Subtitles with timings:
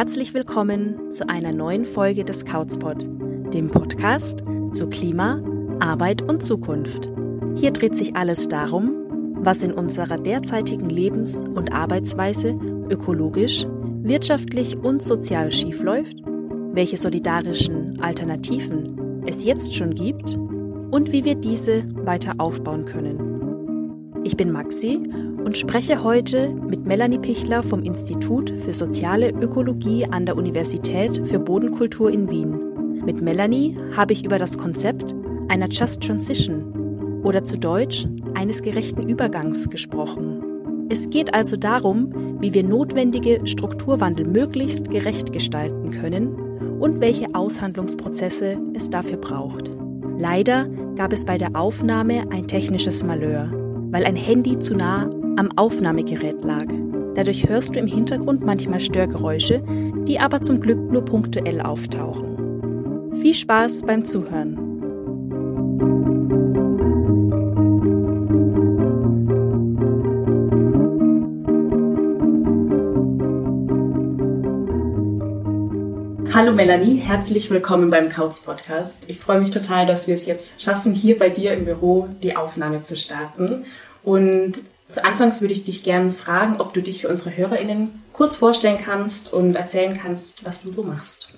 [0.00, 3.06] Herzlich willkommen zu einer neuen Folge des Couchspot,
[3.52, 4.42] dem Podcast
[4.72, 5.42] zu Klima,
[5.78, 7.10] Arbeit und Zukunft.
[7.56, 8.94] Hier dreht sich alles darum,
[9.42, 12.58] was in unserer derzeitigen Lebens- und Arbeitsweise
[12.88, 13.66] ökologisch,
[14.02, 16.16] wirtschaftlich und sozial schiefläuft,
[16.72, 20.34] welche solidarischen Alternativen es jetzt schon gibt
[20.90, 24.22] und wie wir diese weiter aufbauen können.
[24.24, 24.98] Ich bin Maxi
[25.44, 31.38] und spreche heute mit Melanie Pichler vom Institut für soziale Ökologie an der Universität für
[31.38, 33.02] Bodenkultur in Wien.
[33.04, 35.14] Mit Melanie habe ich über das Konzept
[35.48, 40.42] einer Just Transition oder zu Deutsch eines gerechten Übergangs gesprochen.
[40.88, 46.34] Es geht also darum, wie wir notwendige Strukturwandel möglichst gerecht gestalten können
[46.80, 49.70] und welche Aushandlungsprozesse es dafür braucht.
[50.18, 53.50] Leider gab es bei der Aufnahme ein technisches Malheur,
[53.90, 56.66] weil ein Handy zu nah am Aufnahmegerät lag.
[57.14, 59.62] Dadurch hörst du im Hintergrund manchmal Störgeräusche,
[60.06, 63.18] die aber zum Glück nur punktuell auftauchen.
[63.22, 64.58] Viel Spaß beim Zuhören.
[76.34, 79.04] Hallo Melanie, herzlich willkommen beim Couch Podcast.
[79.08, 82.36] Ich freue mich total, dass wir es jetzt schaffen, hier bei dir im Büro die
[82.36, 83.64] Aufnahme zu starten.
[84.02, 88.36] Und zu Anfangs würde ich dich gerne fragen, ob du dich für unsere HörerInnen kurz
[88.36, 91.34] vorstellen kannst und erzählen kannst, was du so machst.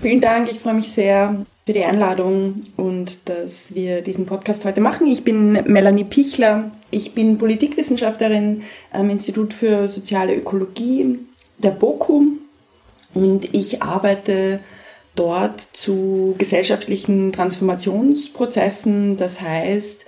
[0.00, 4.80] Vielen Dank, ich freue mich sehr für die Einladung und dass wir diesen Podcast heute
[4.80, 5.06] machen.
[5.08, 11.18] Ich bin Melanie Pichler, ich bin Politikwissenschaftlerin am Institut für soziale Ökologie
[11.58, 12.38] der BOKU
[13.14, 14.60] und ich arbeite
[15.16, 19.16] dort zu gesellschaftlichen Transformationsprozessen.
[19.16, 20.04] Das heißt,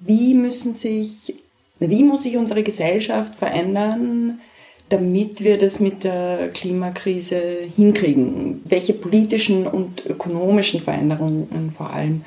[0.00, 1.34] wie müssen sich
[1.78, 4.40] wie muss sich unsere Gesellschaft verändern,
[4.88, 7.40] damit wir das mit der Klimakrise
[7.76, 8.62] hinkriegen?
[8.64, 12.24] Welche politischen und ökonomischen Veränderungen vor allem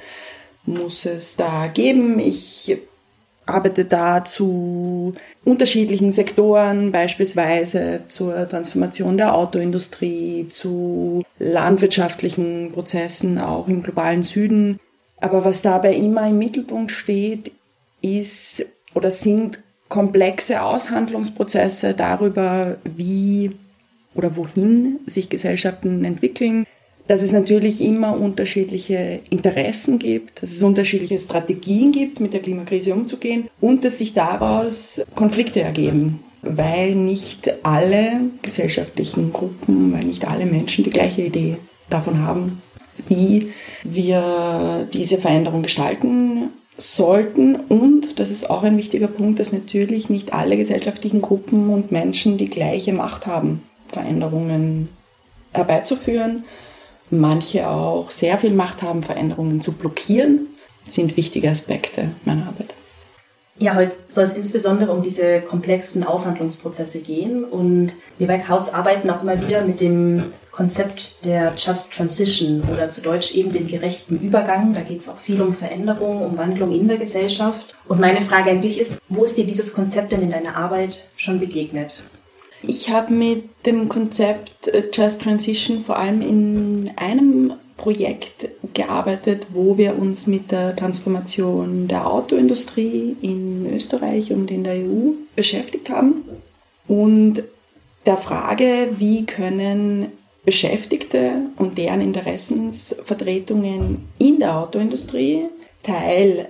[0.66, 2.20] muss es da geben?
[2.20, 2.78] Ich
[3.46, 13.82] arbeite da zu unterschiedlichen Sektoren, beispielsweise zur Transformation der Autoindustrie, zu landwirtschaftlichen Prozessen auch im
[13.84, 14.80] globalen Süden.
[15.20, 17.52] Aber was dabei immer im Mittelpunkt steht,
[18.02, 23.52] ist oder sind komplexe Aushandlungsprozesse darüber, wie
[24.16, 26.66] oder wohin sich Gesellschaften entwickeln,
[27.08, 32.94] dass es natürlich immer unterschiedliche Interessen gibt, dass es unterschiedliche Strategien gibt, mit der Klimakrise
[32.94, 40.46] umzugehen und dass sich daraus Konflikte ergeben, weil nicht alle gesellschaftlichen Gruppen, weil nicht alle
[40.46, 41.58] Menschen die gleiche Idee
[41.90, 42.62] davon haben,
[43.08, 46.50] wie wir diese Veränderung gestalten
[46.80, 51.92] sollten und, das ist auch ein wichtiger Punkt, dass natürlich nicht alle gesellschaftlichen Gruppen und
[51.92, 54.90] Menschen die gleiche Macht haben, Veränderungen
[55.52, 56.46] herbeizuführen.
[57.10, 60.48] Manche auch sehr viel Macht haben, Veränderungen zu blockieren,
[60.86, 62.74] sind wichtige Aspekte meiner Arbeit.
[63.62, 69.10] Ja, heute soll es insbesondere um diese komplexen Aushandlungsprozesse gehen und wir bei Kautz arbeiten
[69.10, 74.18] auch immer wieder mit dem Konzept der Just Transition oder zu Deutsch eben den gerechten
[74.18, 74.74] Übergang.
[74.74, 77.76] Da geht es auch viel um Veränderung, um Wandlung in der Gesellschaft.
[77.86, 81.10] Und meine Frage an dich ist, wo ist dir dieses Konzept denn in deiner Arbeit
[81.18, 82.04] schon begegnet?
[82.62, 89.78] Ich habe mit dem Konzept äh, Just Transition vor allem in einem Projekt gearbeitet, wo
[89.78, 96.26] wir uns mit der Transformation der Autoindustrie in Österreich und in der EU beschäftigt haben.
[96.88, 97.44] Und
[98.06, 100.08] der Frage, wie können
[100.44, 105.46] Beschäftigte und deren Interessensvertretungen in der Autoindustrie
[105.84, 106.50] Teil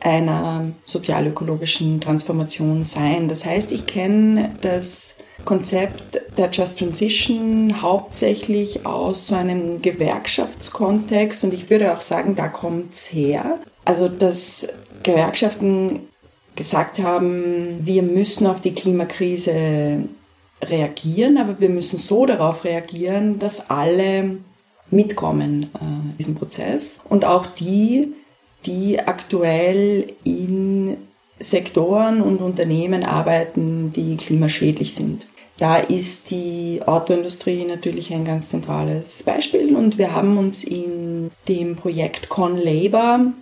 [0.00, 3.28] einer sozialökologischen Transformation sein.
[3.28, 11.54] Das heißt, ich kenne das Konzept der Just Transition hauptsächlich aus so einem Gewerkschaftskontext und
[11.54, 13.58] ich würde auch sagen, da kommt es her.
[13.84, 14.68] Also, dass
[15.02, 16.00] Gewerkschaften
[16.56, 20.04] gesagt haben, wir müssen auf die Klimakrise
[20.62, 24.36] reagieren, aber wir müssen so darauf reagieren, dass alle
[24.90, 28.12] mitkommen äh, in diesem Prozess und auch die,
[28.66, 30.96] die aktuell in
[31.38, 35.26] Sektoren und Unternehmen arbeiten, die klimaschädlich sind.
[35.58, 41.76] Da ist die Autoindustrie natürlich ein ganz zentrales Beispiel und wir haben uns in dem
[41.76, 43.32] Projekt Con Labor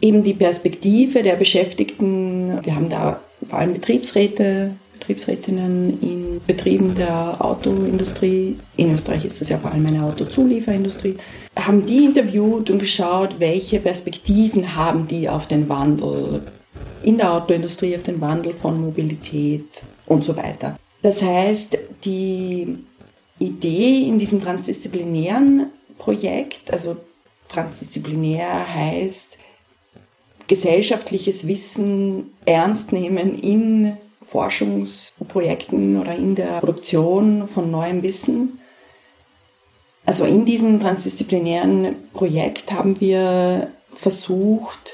[0.00, 4.74] eben die Perspektive der Beschäftigten, wir haben da vor allem Betriebsräte
[5.08, 11.16] Betriebsrätinnen in Betrieben der Autoindustrie, in Österreich ist das ja vor allem eine Autozulieferindustrie,
[11.58, 16.42] haben die interviewt und geschaut, welche Perspektiven haben die auf den Wandel
[17.02, 20.78] in der Autoindustrie, auf den Wandel von Mobilität und so weiter.
[21.00, 22.76] Das heißt, die
[23.38, 26.98] Idee in diesem transdisziplinären Projekt, also
[27.48, 29.38] transdisziplinär heißt
[30.48, 33.96] gesellschaftliches Wissen ernst nehmen in
[34.28, 38.60] Forschungsprojekten oder in der Produktion von neuem Wissen.
[40.04, 44.92] Also in diesem transdisziplinären Projekt haben wir versucht,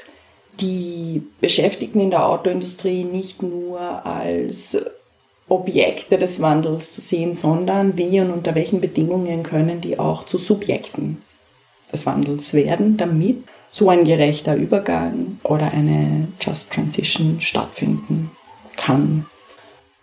[0.59, 4.77] die Beschäftigten in der Autoindustrie nicht nur als
[5.49, 10.37] Objekte des Wandels zu sehen, sondern wie und unter welchen Bedingungen können die auch zu
[10.37, 11.21] Subjekten
[11.91, 18.31] des Wandels werden, damit so ein gerechter Übergang oder eine Just Transition stattfinden
[18.77, 19.25] kann.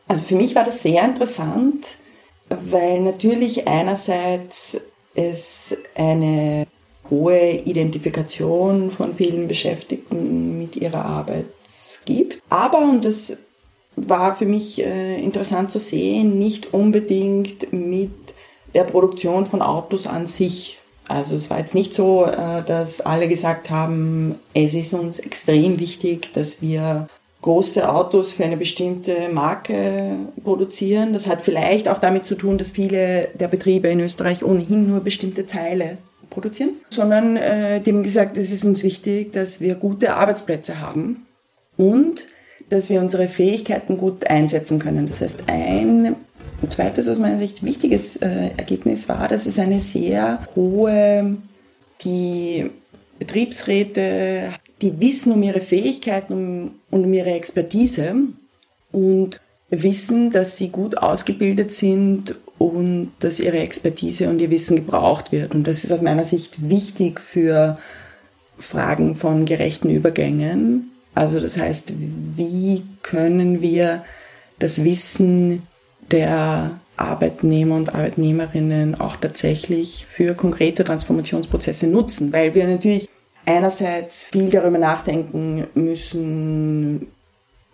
[0.09, 1.87] Also für mich war das sehr interessant,
[2.49, 4.81] weil natürlich einerseits
[5.15, 6.67] es eine
[7.11, 11.47] hohe Identifikation von vielen Beschäftigten mit ihrer Arbeit
[12.05, 13.39] gibt, aber, und das
[13.97, 18.11] war für mich äh, interessant zu sehen, nicht unbedingt mit
[18.75, 20.79] der Produktion von Autos an sich.
[21.09, 25.79] Also es war jetzt nicht so, äh, dass alle gesagt haben, es ist uns extrem
[25.79, 27.09] wichtig, dass wir
[27.43, 31.12] große Autos für eine bestimmte Marke produzieren.
[31.12, 35.00] Das hat vielleicht auch damit zu tun, dass viele der Betriebe in Österreich ohnehin nur
[35.00, 35.99] bestimmte Teile
[36.31, 41.27] produzieren, sondern äh, dem gesagt, es ist uns wichtig, dass wir gute Arbeitsplätze haben
[41.77, 42.27] und
[42.71, 45.06] dass wir unsere Fähigkeiten gut einsetzen können.
[45.06, 46.17] Das heißt, ein
[46.69, 51.37] zweites aus meiner Sicht wichtiges äh, Ergebnis war, dass es eine sehr hohe,
[52.03, 52.71] die
[53.19, 54.50] Betriebsräte,
[54.82, 58.14] die wissen um ihre Fähigkeiten und um ihre Expertise
[58.90, 59.40] und
[59.70, 65.55] wissen, dass sie gut ausgebildet sind und dass ihre Expertise und ihr Wissen gebraucht wird.
[65.55, 67.79] Und das ist aus meiner Sicht wichtig für
[68.58, 71.93] Fragen von gerechten Übergängen also das heißt,
[72.37, 74.05] wie können wir
[74.58, 75.62] das Wissen
[76.11, 83.08] der Arbeitnehmer und Arbeitnehmerinnen auch tatsächlich für konkrete Transformationsprozesse nutzen, weil wir natürlich
[83.47, 87.09] einerseits viel darüber nachdenken müssen,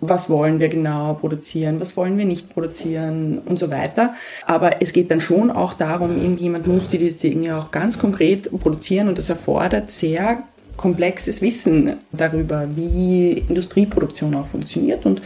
[0.01, 4.15] was wollen wir genau produzieren, was wollen wir nicht produzieren und so weiter.
[4.47, 9.09] Aber es geht dann schon auch darum, irgendjemand muss diese Dinge auch ganz konkret produzieren
[9.09, 10.45] und das erfordert sehr
[10.77, 15.05] komplexes Wissen darüber, wie Industrieproduktion auch funktioniert.
[15.05, 15.21] Und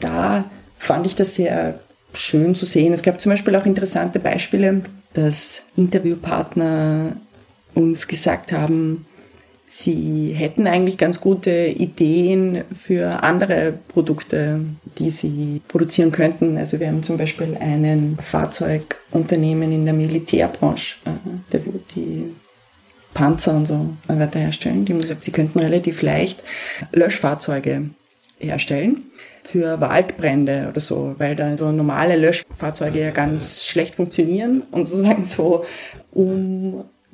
[0.00, 0.44] da
[0.76, 1.78] fand ich das sehr
[2.12, 2.92] schön zu sehen.
[2.92, 4.82] Es gab zum Beispiel auch interessante Beispiele,
[5.14, 7.12] dass Interviewpartner
[7.74, 9.06] uns gesagt haben,
[9.70, 14.60] sie hätten eigentlich ganz gute Ideen für andere Produkte,
[14.98, 16.58] die sie produzieren könnten.
[16.58, 21.10] Also wir haben zum Beispiel einen Fahrzeugunternehmen in der Militärbranche, äh,
[21.52, 21.60] der
[21.94, 22.34] die
[23.14, 24.84] Panzer und so weiter herstellen.
[24.84, 26.42] Die haben gesagt, sie könnten relativ leicht
[26.90, 27.90] Löschfahrzeuge
[28.38, 29.04] herstellen
[29.44, 35.24] für Waldbrände oder so, weil dann so normale Löschfahrzeuge ja ganz schlecht funktionieren und sozusagen
[35.24, 35.64] so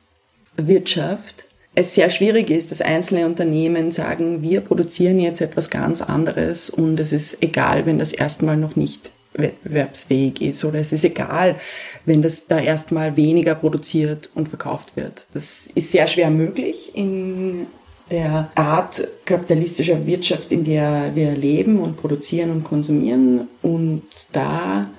[0.58, 1.46] Wirtschaft
[1.76, 7.00] es sehr schwierig ist, dass einzelne Unternehmen sagen, wir produzieren jetzt etwas ganz anderes und
[7.00, 11.58] es ist egal, wenn das erstmal noch nicht wettbewerbsfähig ist oder es ist egal,
[12.06, 15.26] wenn das da erstmal weniger produziert und verkauft wird.
[15.34, 17.68] Das ist sehr schwer möglich in
[18.12, 24.90] der Art kapitalistischer Wirtschaft, in der wir leben und produzieren und konsumieren und da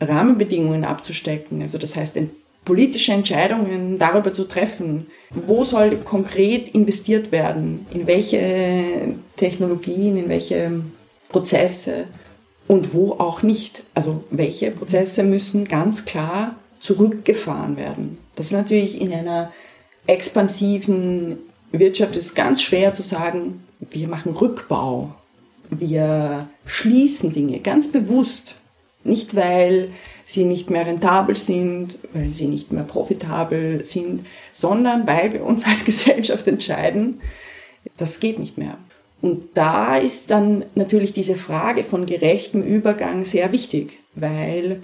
[0.00, 1.60] Rahmenbedingungen abzustecken.
[1.62, 2.16] Also das heißt,
[2.64, 10.82] politische Entscheidungen darüber zu treffen, wo soll konkret investiert werden, in welche Technologien, in welche
[11.28, 12.04] Prozesse
[12.68, 13.82] und wo auch nicht.
[13.94, 18.18] Also welche Prozesse müssen ganz klar zurückgefahren werden.
[18.34, 19.52] Das ist natürlich in einer
[20.06, 21.38] expansiven
[21.70, 25.14] Wirtschaft ist ganz schwer zu sagen, wir machen Rückbau,
[25.70, 28.56] wir schließen Dinge ganz bewusst,
[29.04, 29.90] nicht weil
[30.26, 35.64] sie nicht mehr rentabel sind, weil sie nicht mehr profitabel sind, sondern weil wir uns
[35.64, 37.20] als Gesellschaft entscheiden,
[37.96, 38.78] das geht nicht mehr.
[39.22, 44.82] Und da ist dann natürlich diese Frage von gerechtem Übergang sehr wichtig, weil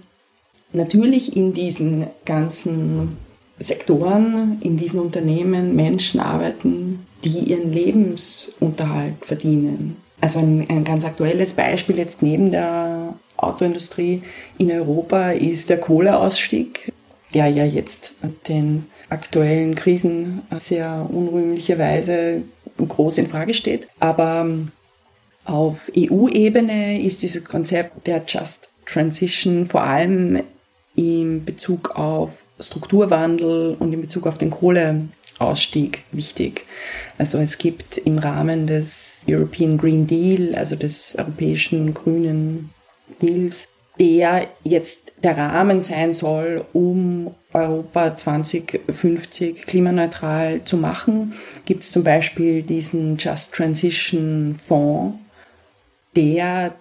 [0.72, 3.18] natürlich in diesen ganzen
[3.58, 9.96] Sektoren, in diesen Unternehmen Menschen arbeiten, die ihren Lebensunterhalt verdienen.
[10.20, 14.22] Also ein, ein ganz aktuelles Beispiel jetzt neben der Autoindustrie
[14.56, 16.92] in Europa ist der Kohleausstieg,
[17.34, 18.14] der ja jetzt
[18.48, 22.42] den aktuellen Krisen sehr unrühmlicherweise
[22.86, 23.88] groß in Frage steht.
[24.00, 24.46] Aber
[25.44, 30.42] auf EU-Ebene ist dieses Konzept der Just Transition vor allem
[30.94, 36.66] in Bezug auf Strukturwandel und in Bezug auf den Kohleausstieg wichtig.
[37.18, 42.70] Also es gibt im Rahmen des European Green Deal, also des europäischen grünen
[43.22, 43.68] Deals,
[44.00, 51.32] der jetzt der Rahmen sein soll, um Europa 2050 klimaneutral zu machen,
[51.64, 55.16] gibt es zum Beispiel diesen Just Transition Fonds,
[56.14, 56.74] der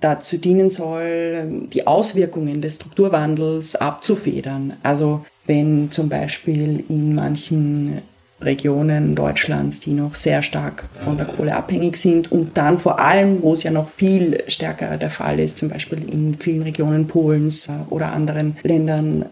[0.00, 4.74] dazu dienen soll, die Auswirkungen des Strukturwandels abzufedern.
[4.82, 8.02] Also wenn zum Beispiel in manchen
[8.40, 13.42] Regionen Deutschlands, die noch sehr stark von der Kohle abhängig sind und dann vor allem,
[13.42, 17.68] wo es ja noch viel stärker der Fall ist, zum Beispiel in vielen Regionen Polens
[17.88, 19.26] oder anderen Ländern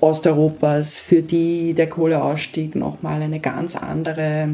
[0.00, 4.48] Osteuropas, für die der Kohleausstieg nochmal eine ganz andere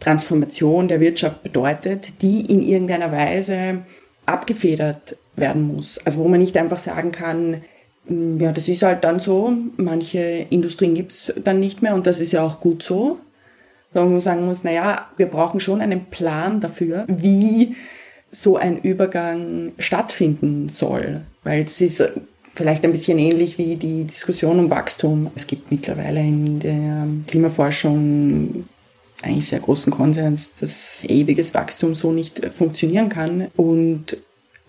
[0.00, 3.82] Transformation der Wirtschaft bedeutet, die in irgendeiner Weise
[4.26, 5.98] abgefedert werden muss.
[6.04, 7.62] Also wo man nicht einfach sagen kann,
[8.06, 12.06] hm, ja, das ist halt dann so, manche Industrien gibt es dann nicht mehr und
[12.06, 13.18] das ist ja auch gut so.
[13.92, 17.76] Sondern man sagen muss, naja, wir brauchen schon einen Plan dafür, wie
[18.32, 21.20] so ein Übergang stattfinden soll.
[21.44, 22.02] Weil es ist
[22.54, 25.30] vielleicht ein bisschen ähnlich wie die Diskussion um Wachstum.
[25.34, 28.66] Es gibt mittlerweile in der Klimaforschung
[29.22, 33.48] eigentlich sehr großen Konsens, dass ewiges Wachstum so nicht funktionieren kann.
[33.56, 34.18] Und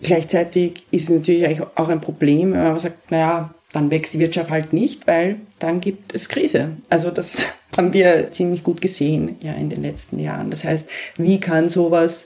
[0.00, 4.50] gleichzeitig ist es natürlich auch ein Problem, wenn man sagt, naja, dann wächst die Wirtschaft
[4.50, 6.70] halt nicht, weil dann gibt es Krise.
[6.88, 10.50] Also das haben wir ziemlich gut gesehen ja in den letzten Jahren.
[10.50, 12.24] Das heißt, wie kann sowas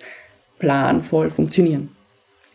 [0.58, 1.90] planvoll funktionieren?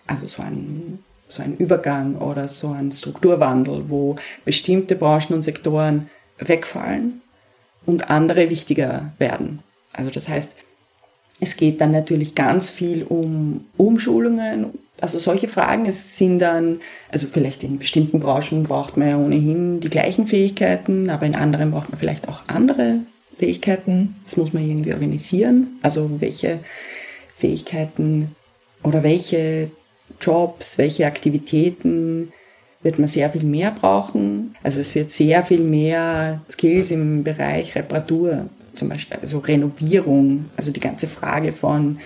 [0.08, 6.10] Also so ein, so ein Übergang oder so ein Strukturwandel, wo bestimmte Branchen und Sektoren
[6.38, 7.22] wegfallen
[7.86, 9.60] und andere wichtiger werden.
[9.94, 10.52] Also das heißt,
[11.40, 14.70] es geht dann natürlich ganz viel um Umschulungen,
[15.02, 15.86] also solche Fragen.
[15.86, 16.80] Es sind dann,
[17.12, 21.72] also vielleicht in bestimmten Branchen braucht man ja ohnehin die gleichen Fähigkeiten, aber in anderen
[21.72, 23.00] braucht man vielleicht auch andere
[23.38, 24.16] Fähigkeiten.
[24.24, 25.78] Das muss man irgendwie organisieren.
[25.82, 26.60] Also welche
[27.38, 28.32] Fähigkeiten
[28.84, 29.72] oder welche
[30.22, 32.32] Jobs, welche Aktivitäten
[32.82, 34.56] wird man sehr viel mehr brauchen.
[34.62, 38.46] Also es wird sehr viel mehr Skills im Bereich Reparatur,
[38.76, 41.98] zum Beispiel also Renovierung, also die ganze Frage von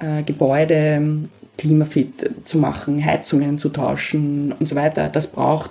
[0.00, 1.28] äh, Gebäude
[1.58, 5.08] klimafit zu machen, Heizungen zu tauschen und so weiter.
[5.08, 5.70] Das braucht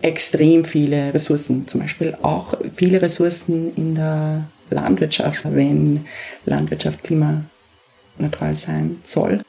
[0.00, 6.06] extrem viele Ressourcen, zum Beispiel auch viele Ressourcen in der Landwirtschaft, wenn
[6.44, 9.42] Landwirtschaft klimaneutral sein soll.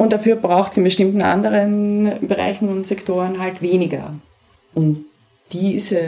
[0.00, 4.14] Und dafür braucht es in bestimmten anderen Bereichen und Sektoren halt weniger.
[4.72, 5.04] Und
[5.52, 6.00] diese,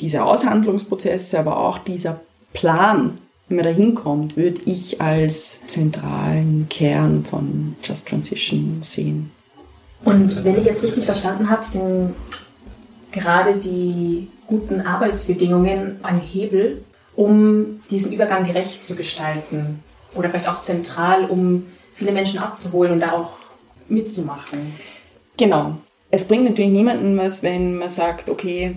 [0.00, 2.20] diese Aushandlungsprozesse, aber auch dieser
[2.52, 9.32] Plan, wie man da hinkommt, würde ich als zentralen Kern von Just Transition sehen.
[10.04, 12.14] Und wenn ich jetzt richtig verstanden habe, sind
[13.10, 16.84] gerade die guten Arbeitsbedingungen ein Hebel,
[17.16, 19.80] um diesen Übergang gerecht zu gestalten
[20.14, 21.66] oder vielleicht auch zentral, um
[21.96, 23.39] viele Menschen abzuholen und da auch
[23.90, 24.74] mitzumachen.
[25.36, 25.74] Genau.
[26.10, 28.74] Es bringt natürlich niemanden was, wenn man sagt, okay,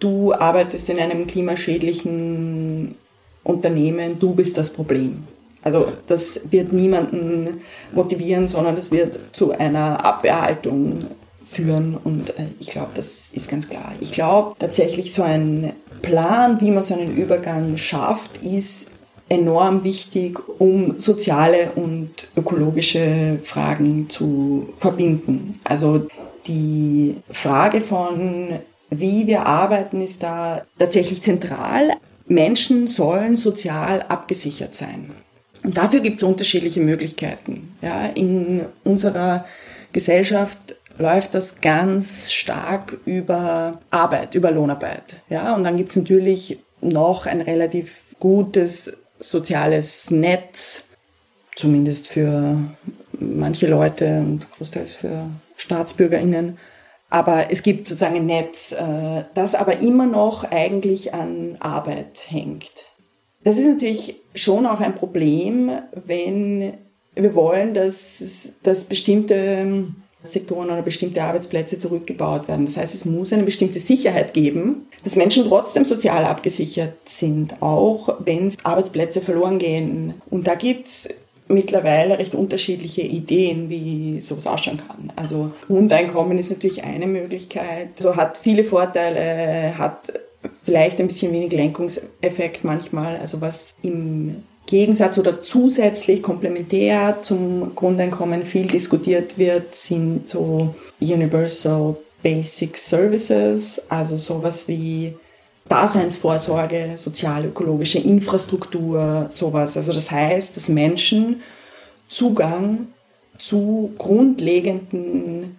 [0.00, 2.96] du arbeitest in einem klimaschädlichen
[3.44, 5.24] Unternehmen, du bist das Problem.
[5.62, 7.60] Also das wird niemanden
[7.92, 11.04] motivieren, sondern das wird zu einer Abwehrhaltung
[11.44, 13.92] führen und äh, ich glaube, das ist ganz klar.
[14.00, 18.86] Ich glaube tatsächlich so ein Plan, wie man so einen Übergang schafft, ist
[19.28, 25.60] enorm wichtig, um soziale und ökologische Fragen zu verbinden.
[25.64, 26.06] Also
[26.46, 28.58] die Frage von,
[28.90, 31.92] wie wir arbeiten, ist da tatsächlich zentral.
[32.26, 35.10] Menschen sollen sozial abgesichert sein.
[35.62, 37.76] Und dafür gibt es unterschiedliche Möglichkeiten.
[37.80, 39.44] Ja, in unserer
[39.92, 45.16] Gesellschaft läuft das ganz stark über Arbeit, über Lohnarbeit.
[45.28, 50.84] Ja, und dann gibt es natürlich noch ein relativ gutes soziales Netz,
[51.56, 52.56] zumindest für
[53.18, 55.26] manche Leute und großteils für
[55.56, 56.58] StaatsbürgerInnen.
[57.10, 62.70] Aber es gibt sozusagen ein Netz, äh, das aber immer noch eigentlich an Arbeit hängt.
[63.44, 66.74] Das ist natürlich schon auch ein Problem, wenn
[67.14, 69.86] wir wollen, dass, dass bestimmte
[70.22, 72.66] Sektoren oder bestimmte Arbeitsplätze zurückgebaut werden.
[72.66, 78.16] Das heißt, es muss eine bestimmte Sicherheit geben, dass Menschen trotzdem sozial abgesichert sind, auch
[78.24, 80.14] wenn Arbeitsplätze verloren gehen.
[80.30, 81.08] Und da gibt es
[81.48, 85.12] mittlerweile recht unterschiedliche Ideen, wie sowas ausschauen kann.
[85.16, 87.88] Also Grundeinkommen ist natürlich eine Möglichkeit.
[87.98, 90.12] So hat viele Vorteile, hat
[90.64, 93.16] vielleicht ein bisschen wenig Lenkungseffekt manchmal.
[93.18, 101.94] Also was im Gegensatz oder zusätzlich komplementär zum Grundeinkommen viel diskutiert wird, sind so Universal
[102.22, 105.12] Basic Services, also sowas wie
[105.68, 109.76] Daseinsvorsorge, sozial-ökologische Infrastruktur, sowas.
[109.76, 111.42] Also das heißt, dass Menschen
[112.08, 112.86] Zugang
[113.36, 115.58] zu grundlegenden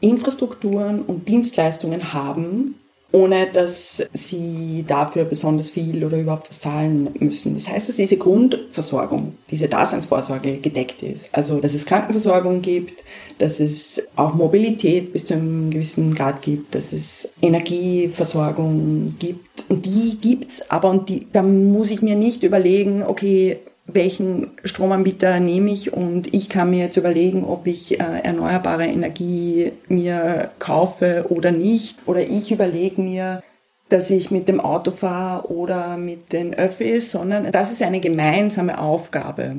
[0.00, 2.79] Infrastrukturen und Dienstleistungen haben,
[3.12, 7.54] ohne dass sie dafür besonders viel oder überhaupt was zahlen müssen.
[7.54, 11.28] Das heißt, dass diese Grundversorgung, diese Daseinsvorsorge gedeckt ist.
[11.32, 13.02] Also, dass es Krankenversorgung gibt,
[13.38, 19.64] dass es auch Mobilität bis zu einem gewissen Grad gibt, dass es Energieversorgung gibt.
[19.68, 23.58] Und die gibt's, aber und die, da muss ich mir nicht überlegen, okay,
[23.94, 29.72] welchen Stromanbieter nehme ich und ich kann mir jetzt überlegen, ob ich äh, erneuerbare Energie
[29.88, 31.98] mir kaufe oder nicht.
[32.06, 33.42] Oder ich überlege mir,
[33.88, 38.80] dass ich mit dem Auto fahre oder mit den Öffis, sondern das ist eine gemeinsame
[38.80, 39.56] Aufgabe.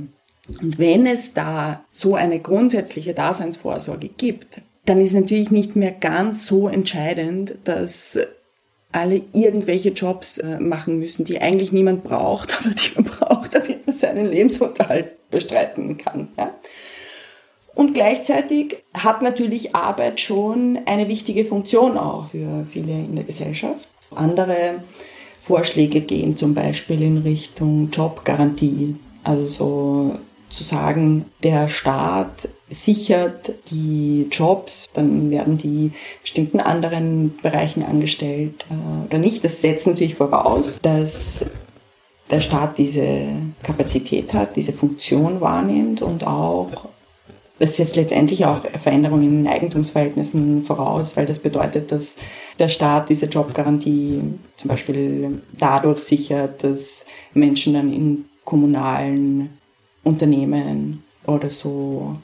[0.61, 6.45] Und wenn es da so eine grundsätzliche Daseinsvorsorge gibt, dann ist natürlich nicht mehr ganz
[6.45, 8.17] so entscheidend, dass
[8.91, 13.86] alle irgendwelche Jobs äh, machen müssen, die eigentlich niemand braucht, aber die man braucht, damit
[13.86, 16.29] man seinen Lebensunterhalt bestreiten kann.
[16.38, 16.53] Ja?
[17.74, 23.88] Und gleichzeitig hat natürlich Arbeit schon eine wichtige Funktion auch für viele in der Gesellschaft.
[24.13, 24.75] Andere
[25.41, 30.15] Vorschläge gehen zum Beispiel in Richtung Jobgarantie, also so
[30.51, 39.05] zu sagen, der Staat sichert die Jobs, dann werden die bestimmten anderen Bereichen angestellt äh,
[39.07, 39.44] oder nicht.
[39.44, 41.46] Das setzt natürlich voraus, dass
[42.29, 43.27] der Staat diese
[43.64, 46.87] Kapazität hat, diese Funktion wahrnimmt und auch
[47.59, 52.16] das setzt letztendlich auch Veränderungen in den Eigentumsverhältnissen voraus, weil das bedeutet, dass
[52.57, 54.20] der Staat diese Jobgarantie
[54.57, 59.51] zum Beispiel dadurch sichert, dass Menschen dann in kommunalen
[60.03, 62.16] Unternehmen oder so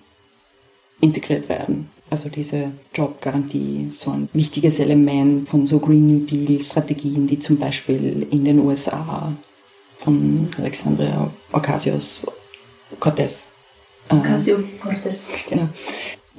[1.00, 1.90] integriert werden.
[2.10, 7.40] Also diese Jobgarantie ist so ein wichtiges Element von so Green New Deal Strategien, die
[7.40, 9.34] zum Beispiel in den USA
[10.00, 13.48] von Alexandria Ocasio-Cortez
[14.10, 14.16] äh.
[15.50, 15.68] Genau,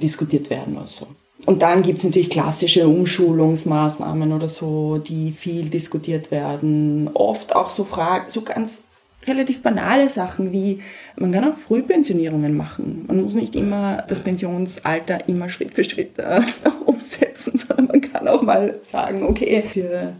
[0.01, 1.07] diskutiert werden oder so.
[1.45, 7.09] Und dann gibt es natürlich klassische Umschulungsmaßnahmen oder so, die viel diskutiert werden.
[7.13, 8.81] Oft auch so Fragen, so ganz
[9.27, 10.81] relativ banale Sachen wie,
[11.17, 13.05] man kann auch Frühpensionierungen machen.
[13.07, 16.41] Man muss nicht immer das Pensionsalter immer Schritt für Schritt äh,
[16.85, 20.13] umsetzen, sondern man kann auch mal sagen, okay, für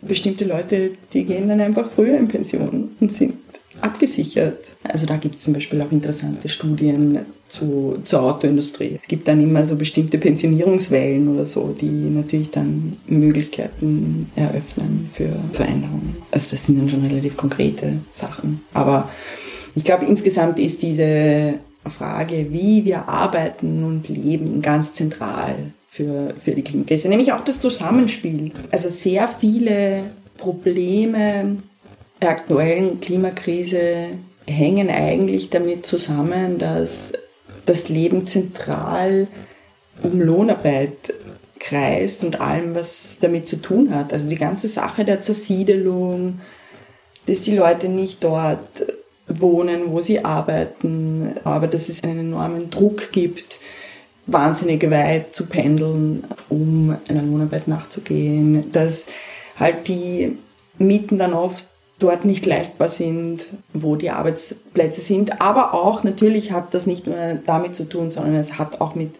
[0.00, 3.34] bestimmte Leute, die gehen dann einfach früher in Pension und sind
[3.80, 4.72] abgesichert.
[4.82, 8.98] Also da gibt es zum Beispiel auch interessante Studien zu, zur Autoindustrie.
[9.02, 15.30] Es gibt dann immer so bestimmte Pensionierungswellen oder so, die natürlich dann Möglichkeiten eröffnen für
[15.52, 16.16] Veränderungen.
[16.30, 18.60] Also das sind dann schon relativ konkrete Sachen.
[18.74, 19.08] Aber
[19.74, 21.54] ich glaube, insgesamt ist diese
[21.86, 27.08] Frage, wie wir arbeiten und leben, ganz zentral für, für die Klimakrise.
[27.08, 28.52] Nämlich auch das Zusammenspiel.
[28.70, 30.04] Also sehr viele
[30.36, 31.56] Probleme
[32.20, 34.08] der aktuellen Klimakrise
[34.46, 37.12] hängen eigentlich damit zusammen, dass
[37.66, 39.26] das Leben zentral
[40.02, 41.12] um Lohnarbeit
[41.58, 44.12] kreist und allem, was damit zu tun hat.
[44.12, 46.40] Also die ganze Sache der Zersiedelung,
[47.26, 48.86] dass die Leute nicht dort
[49.26, 53.58] wohnen, wo sie arbeiten, aber dass es einen enormen Druck gibt,
[54.26, 59.06] wahnsinnig weit zu pendeln, um einer Lohnarbeit nachzugehen, dass
[59.58, 60.38] halt die
[60.78, 61.66] Mieten dann oft
[61.98, 65.40] dort nicht leistbar sind, wo die Arbeitsplätze sind.
[65.40, 69.14] Aber auch natürlich hat das nicht nur damit zu tun, sondern es hat auch mit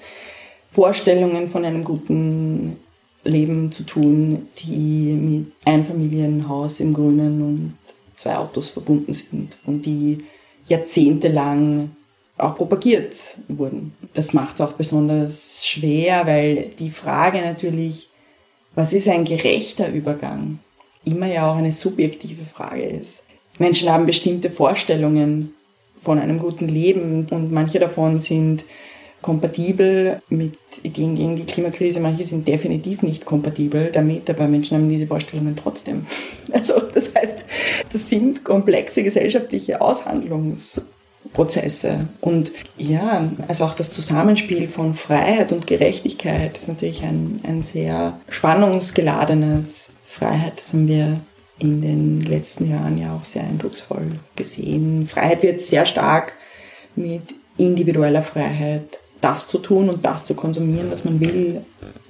[0.71, 2.77] Vorstellungen von einem guten
[3.25, 7.75] Leben zu tun, die mit Einfamilienhaus im Grünen und
[8.17, 10.25] zwei Autos verbunden sind und die
[10.67, 11.91] jahrzehntelang
[12.37, 13.17] auch propagiert
[13.49, 13.95] wurden.
[14.15, 18.09] Das macht es auch besonders schwer, weil die Frage natürlich,
[18.75, 20.61] was ist ein gerechter Übergang?
[21.11, 23.23] Immer ja auch eine subjektive Frage ist.
[23.59, 25.55] Menschen haben bestimmte Vorstellungen
[25.99, 28.65] von einem guten Leben und manche davon sind
[29.21, 34.89] kompatibel mit Ideen gegen die Klimakrise, manche sind definitiv nicht kompatibel damit, aber Menschen haben
[34.89, 36.07] diese Vorstellungen trotzdem.
[36.53, 37.45] Also das heißt,
[37.93, 40.89] das sind komplexe gesellschaftliche Aushandlungsfragen
[41.33, 42.07] Prozesse.
[42.21, 48.19] Und ja, also auch das Zusammenspiel von Freiheit und Gerechtigkeit ist natürlich ein, ein sehr
[48.29, 50.55] spannungsgeladenes Freiheit.
[50.59, 51.21] Das haben wir
[51.59, 55.09] in den letzten Jahren ja auch sehr eindrucksvoll gesehen.
[55.09, 56.33] Freiheit wird sehr stark
[56.97, 57.23] mit
[57.57, 61.63] individueller Freiheit, das zu tun und das zu konsumieren, was man will,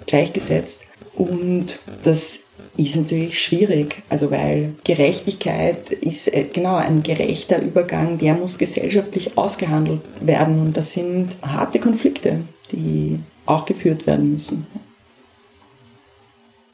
[0.07, 0.85] gleichgesetzt.
[1.15, 2.41] Und das
[2.77, 9.37] ist natürlich schwierig, also weil Gerechtigkeit ist äh, genau ein gerechter Übergang, der muss gesellschaftlich
[9.37, 14.67] ausgehandelt werden und das sind harte Konflikte, die auch geführt werden müssen.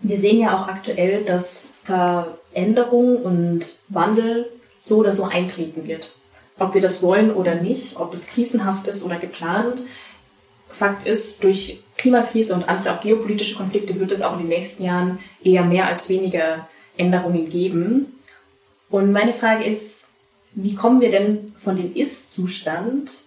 [0.07, 4.51] Wir sehen ja auch aktuell, dass Veränderung und Wandel
[4.83, 6.15] so oder so eintreten wird.
[6.59, 9.83] Ob wir das wollen oder nicht, ob es krisenhaft ist oder geplant.
[10.69, 14.85] Fakt ist, durch Klimakrise und andere auch geopolitische Konflikte wird es auch in den nächsten
[14.85, 18.19] Jahren eher mehr als weniger Änderungen geben.
[18.91, 20.09] Und meine Frage ist,
[20.53, 23.25] wie kommen wir denn von dem Ist-Zustand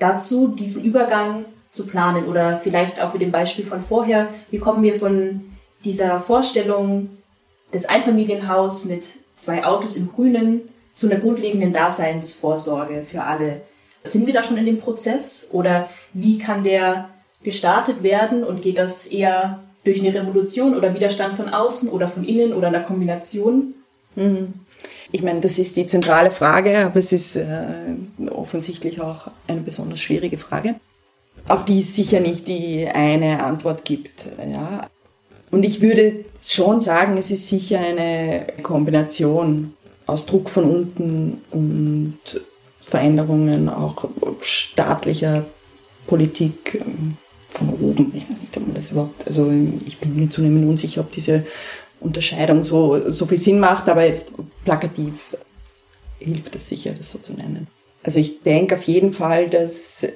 [0.00, 2.26] dazu, diesen Übergang zu planen?
[2.26, 5.51] Oder vielleicht auch mit dem Beispiel von vorher, wie kommen wir von
[5.84, 7.10] dieser Vorstellung
[7.72, 9.04] des Einfamilienhaus mit
[9.36, 10.62] zwei Autos im Grünen
[10.94, 13.62] zu einer grundlegenden Daseinsvorsorge für alle?
[14.04, 15.48] Sind wir da schon in dem Prozess?
[15.52, 17.08] Oder wie kann der
[17.42, 22.24] gestartet werden und geht das eher durch eine Revolution oder Widerstand von außen oder von
[22.24, 23.74] innen oder einer Kombination?
[24.14, 24.54] Mhm.
[25.10, 27.46] Ich meine, das ist die zentrale Frage, aber es ist äh,
[28.30, 30.76] offensichtlich auch eine besonders schwierige Frage,
[31.48, 34.26] auf die es sicher nicht die eine Antwort gibt.
[34.38, 34.88] Ja.
[35.52, 39.74] Und ich würde schon sagen, es ist sicher eine Kombination
[40.06, 42.18] aus Druck von unten und
[42.80, 44.08] Veränderungen auch
[44.40, 45.44] staatlicher
[46.06, 47.16] Politik ähm,
[47.50, 48.12] von oben.
[48.16, 49.52] Ich weiß nicht, ob man das überhaupt, also
[49.86, 51.44] ich bin mir zunehmend unsicher, ob diese
[52.00, 54.32] Unterscheidung so, so viel Sinn macht, aber jetzt
[54.64, 55.36] plakativ
[56.18, 57.66] hilft es sicher, das so zu nennen.
[58.02, 60.06] Also ich denke auf jeden Fall, dass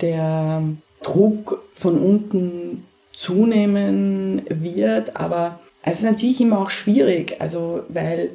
[0.00, 0.62] der
[1.02, 2.84] Druck von unten
[3.18, 8.30] zunehmen wird, aber es ist natürlich immer auch schwierig, also weil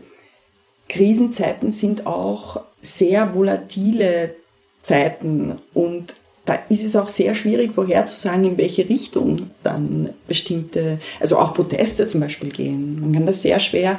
[0.90, 4.36] Krisenzeiten sind auch sehr volatile
[4.82, 6.16] Zeiten und
[6.46, 12.06] da ist es auch sehr schwierig vorherzusagen, in welche Richtung dann bestimmte, also auch Proteste
[12.10, 13.00] zum Beispiel gehen.
[13.00, 13.98] Man kann das sehr schwer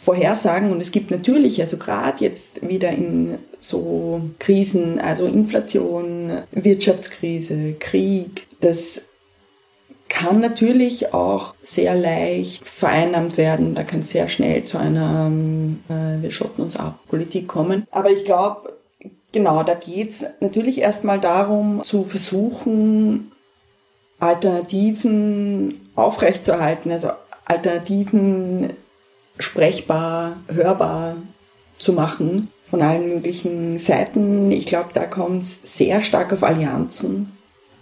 [0.00, 7.74] vorhersagen und es gibt natürlich, also gerade jetzt wieder in so Krisen, also Inflation, Wirtschaftskrise,
[7.80, 9.09] Krieg, das
[10.20, 13.74] kann natürlich auch sehr leicht vereinnahmt werden.
[13.74, 15.32] Da kann sehr schnell zu einer
[15.88, 17.86] äh, Wir schotten uns ab Politik kommen.
[17.90, 18.74] Aber ich glaube,
[19.32, 23.32] genau, da geht es natürlich erstmal darum, zu versuchen,
[24.18, 27.12] Alternativen aufrechtzuerhalten, also
[27.46, 28.74] Alternativen
[29.38, 31.16] sprechbar, hörbar
[31.78, 34.50] zu machen von allen möglichen Seiten.
[34.50, 37.32] Ich glaube, da kommt es sehr stark auf Allianzen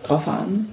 [0.05, 0.68] drauf an.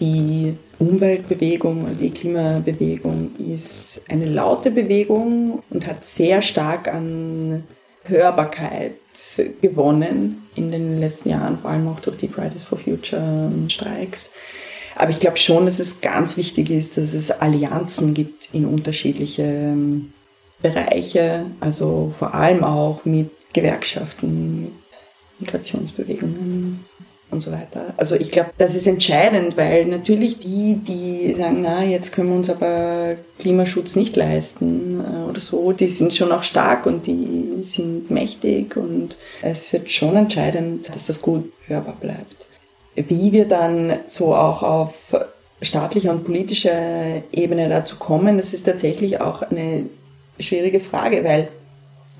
[0.00, 7.64] Die Umweltbewegung, die Klimabewegung ist eine laute Bewegung und hat sehr stark an
[8.04, 8.94] Hörbarkeit
[9.62, 14.30] gewonnen in den letzten Jahren, vor allem auch durch die Fridays for Future Streiks.
[14.94, 19.42] Aber ich glaube schon, dass es ganz wichtig ist, dass es Allianzen gibt in unterschiedliche
[19.42, 20.12] ähm,
[20.62, 24.72] Bereiche, also vor allem auch mit Gewerkschaften, mit
[25.40, 26.84] Migrationsbewegungen
[27.30, 27.94] und so weiter.
[27.96, 32.36] Also ich glaube, das ist entscheidend, weil natürlich die, die sagen, na, jetzt können wir
[32.36, 37.62] uns aber Klimaschutz nicht leisten äh, oder so, die sind schon auch stark und die
[37.62, 42.46] sind mächtig und es wird schon entscheidend, dass das gut hörbar bleibt.
[42.94, 45.14] Wie wir dann so auch auf
[45.60, 49.86] staatlicher und politischer Ebene dazu kommen, das ist tatsächlich auch eine
[50.38, 51.48] schwierige Frage, weil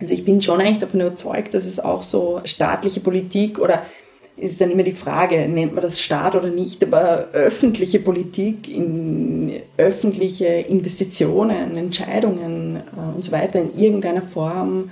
[0.01, 3.83] also ich bin schon eigentlich davon überzeugt, dass es auch so staatliche Politik oder
[4.37, 9.53] ist dann immer die Frage, nennt man das Staat oder nicht, aber öffentliche Politik, in
[9.79, 14.91] öffentliche Investitionen, Entscheidungen äh, und so weiter in irgendeiner Form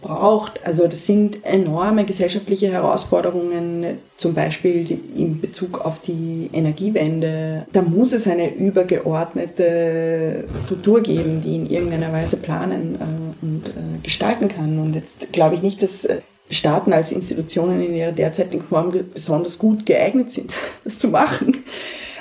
[0.00, 0.64] braucht.
[0.64, 7.66] Also das sind enorme gesellschaftliche Herausforderungen, zum Beispiel in Bezug auf die Energiewende.
[7.72, 13.72] Da muss es eine übergeordnete Struktur geben, die in irgendeiner Weise planen äh, und äh,
[14.04, 14.78] gestalten kann.
[14.78, 16.06] Und jetzt glaube ich nicht, dass
[16.50, 20.54] Staaten als Institutionen in ihrer derzeitigen Form besonders gut geeignet sind,
[20.84, 21.64] das zu machen.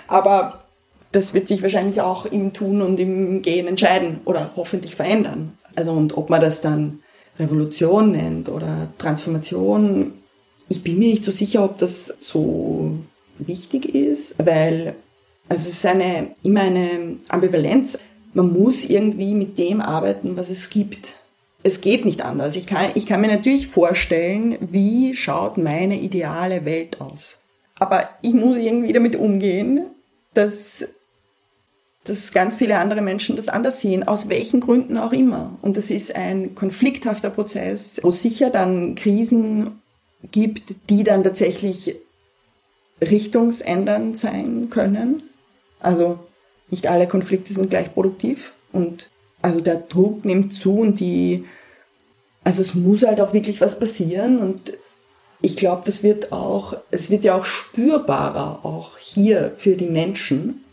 [0.07, 0.65] Aber
[1.11, 5.57] das wird sich wahrscheinlich auch im Tun und im Gehen entscheiden oder hoffentlich verändern.
[5.75, 6.99] Also und ob man das dann
[7.39, 10.13] Revolution nennt oder Transformation,
[10.67, 12.97] ich bin mir nicht so sicher, ob das so
[13.37, 14.95] wichtig ist, weil
[15.47, 17.97] also es ist eine, immer eine Ambivalenz.
[18.33, 21.13] Man muss irgendwie mit dem arbeiten, was es gibt.
[21.65, 22.55] Es geht nicht anders.
[22.55, 27.39] Ich kann, ich kann mir natürlich vorstellen, wie schaut meine ideale Welt aus.
[27.79, 29.87] Aber ich muss irgendwie damit umgehen,
[30.35, 30.87] dass,
[32.03, 35.57] dass ganz viele andere Menschen das anders sehen, aus welchen Gründen auch immer.
[35.63, 39.81] Und das ist ein konflikthafter Prozess, wo es sicher dann Krisen
[40.31, 41.95] gibt, die dann tatsächlich
[43.01, 45.23] richtungsändernd sein können.
[45.79, 46.19] Also
[46.69, 49.09] nicht alle Konflikte sind gleich produktiv und
[49.45, 51.45] also der Druck nimmt zu und die,
[52.43, 54.73] also es muss halt auch wirklich was passieren und
[55.39, 60.63] ich glaube, das wird auch, es wird ja auch spürbarer auch hier für die Menschen,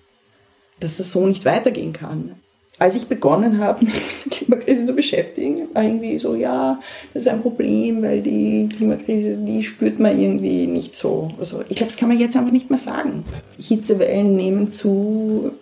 [0.81, 2.37] dass das so nicht weitergehen kann.
[2.79, 6.81] Als ich begonnen habe, mich mit der Klimakrise zu beschäftigen, war irgendwie so, ja,
[7.13, 11.29] das ist ein Problem, weil die Klimakrise, die spürt man irgendwie nicht so.
[11.39, 13.27] Also ich glaube, das kann man jetzt einfach nicht mehr sagen.
[13.59, 15.53] Hitzewellen nehmen zu,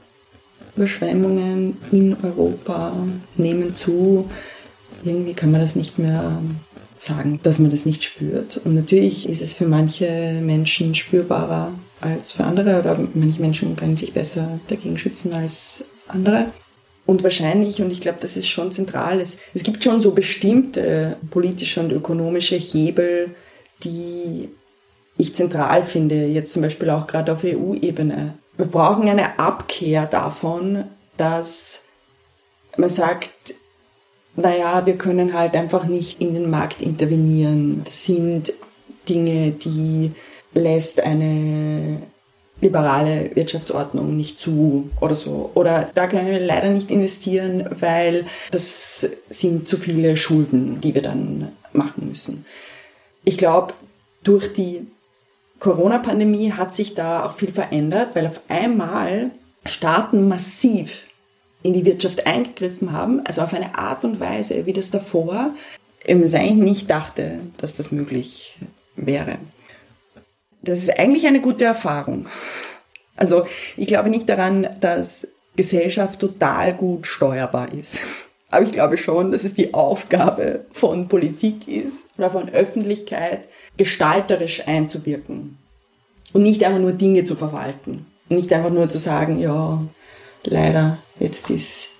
[0.81, 2.95] Überschwemmungen in Europa
[3.37, 4.31] nehmen zu.
[5.05, 6.41] Irgendwie kann man das nicht mehr
[6.97, 8.63] sagen, dass man das nicht spürt.
[8.65, 13.99] Und natürlich ist es für manche Menschen spürbarer als für andere oder manche Menschen können
[13.99, 16.47] sich besser dagegen schützen als andere.
[17.05, 21.19] Und wahrscheinlich, und ich glaube, das ist schon zentral, es, es gibt schon so bestimmte
[21.31, 23.35] politische und ökonomische Hebel,
[23.85, 24.49] die
[25.19, 28.39] ich zentral finde, jetzt zum Beispiel auch gerade auf EU-Ebene.
[28.61, 30.85] Wir brauchen eine Abkehr davon,
[31.17, 31.85] dass
[32.77, 33.55] man sagt,
[34.37, 37.81] naja, wir können halt einfach nicht in den Markt intervenieren.
[37.85, 38.53] Das sind
[39.09, 40.11] Dinge, die
[40.53, 42.03] lässt eine
[42.61, 45.51] liberale Wirtschaftsordnung nicht zu oder so.
[45.55, 51.01] Oder da können wir leider nicht investieren, weil das sind zu viele Schulden, die wir
[51.01, 52.45] dann machen müssen.
[53.25, 53.73] Ich glaube,
[54.23, 54.87] durch die
[55.61, 59.31] Corona-Pandemie hat sich da auch viel verändert, weil auf einmal
[59.67, 61.07] Staaten massiv
[61.63, 65.55] in die Wirtschaft eingegriffen haben, also auf eine Art und Weise, wie das davor
[66.05, 68.59] im Sein nicht dachte, dass das möglich
[68.97, 69.37] wäre.
[70.63, 72.27] Das ist eigentlich eine gute Erfahrung.
[73.17, 73.47] Also
[73.77, 77.99] ich glaube nicht daran, dass Gesellschaft total gut steuerbar ist.
[78.51, 84.67] Aber ich glaube schon, dass es die Aufgabe von Politik ist oder von Öffentlichkeit, gestalterisch
[84.67, 85.57] einzuwirken.
[86.33, 88.07] Und nicht einfach nur Dinge zu verwalten.
[88.29, 89.81] Nicht einfach nur zu sagen, ja,
[90.45, 91.91] leider, jetzt ist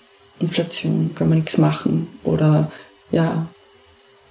[0.41, 2.09] Inflation, können wir nichts machen.
[2.25, 2.71] Oder
[3.11, 3.47] ja,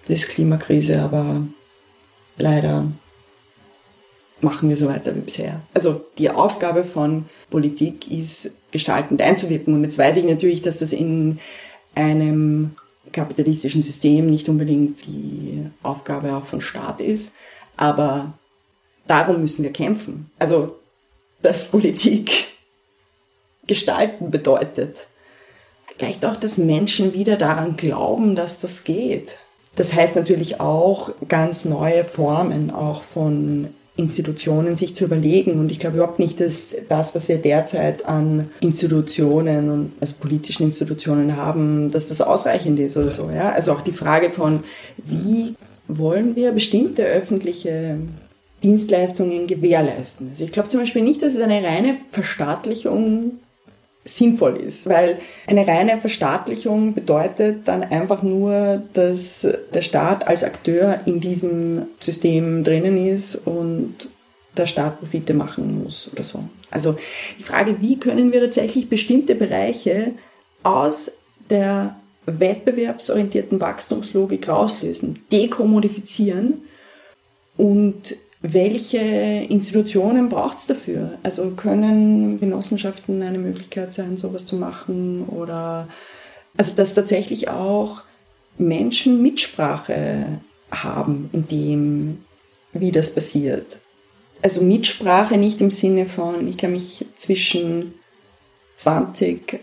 [0.07, 1.41] das ist Klimakrise, aber
[2.37, 2.85] leider
[4.41, 5.61] machen wir so weiter wie bisher.
[5.73, 9.73] Also die Aufgabe von Politik ist, gestaltend einzuwirken.
[9.73, 11.39] Und jetzt weiß ich natürlich, dass das in
[11.95, 12.75] einem
[13.11, 17.33] kapitalistischen System nicht unbedingt die Aufgabe auch von Staat ist,
[17.77, 18.33] aber
[19.07, 20.29] darum müssen wir kämpfen.
[20.37, 20.75] Also,
[21.41, 22.47] dass Politik
[23.67, 25.07] gestalten bedeutet.
[25.97, 29.35] Vielleicht auch, dass Menschen wieder daran glauben, dass das geht.
[29.75, 35.59] Das heißt natürlich auch ganz neue Formen auch von Institutionen sich zu überlegen.
[35.59, 40.63] Und ich glaube überhaupt nicht, dass das, was wir derzeit an Institutionen und also politischen
[40.63, 43.29] Institutionen haben, dass das ausreichend ist oder so.
[43.29, 43.51] Ja?
[43.51, 44.63] Also auch die Frage von,
[44.97, 45.55] wie
[45.87, 47.97] wollen wir bestimmte öffentliche
[48.63, 50.29] Dienstleistungen gewährleisten.
[50.31, 53.33] Also ich glaube zum Beispiel nicht, dass es eine reine Verstaatlichung
[54.17, 61.01] sinnvoll ist, weil eine reine Verstaatlichung bedeutet dann einfach nur, dass der Staat als Akteur
[61.05, 64.09] in diesem System drinnen ist und
[64.57, 66.43] der Staat Profite machen muss oder so.
[66.71, 66.95] Also
[67.37, 70.11] die Frage, wie können wir tatsächlich bestimmte Bereiche
[70.63, 71.11] aus
[71.49, 71.95] der
[72.25, 76.61] wettbewerbsorientierten Wachstumslogik rauslösen, dekommodifizieren
[77.57, 81.17] und welche Institutionen braucht es dafür?
[81.23, 85.87] Also können Genossenschaften eine Möglichkeit sein, sowas zu machen oder
[86.55, 88.01] also dass tatsächlich auch
[88.57, 90.25] Menschen Mitsprache
[90.71, 92.17] haben in dem,
[92.73, 93.77] wie das passiert.
[94.41, 97.93] Also Mitsprache nicht im Sinne von, ich kann mich zwischen
[98.77, 99.59] 20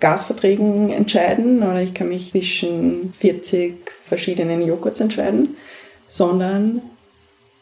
[0.00, 5.56] Gasverträgen entscheiden oder ich kann mich zwischen 40 verschiedenen Joghurts entscheiden,
[6.10, 6.82] sondern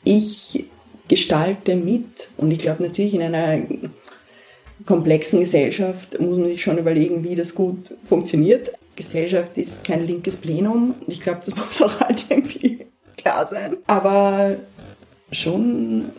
[0.04, 0.66] ich
[1.08, 2.28] gestalte mit.
[2.36, 3.62] Und ich glaube natürlich in einer
[4.86, 8.72] komplexen Gesellschaft muss man sich schon überlegen, wie das gut funktioniert.
[8.96, 10.94] Gesellschaft ist kein linkes Plenum.
[11.06, 12.86] Ich glaube, das muss auch halt irgendwie
[13.16, 13.76] klar sein.
[13.86, 14.56] Aber
[15.30, 16.10] schon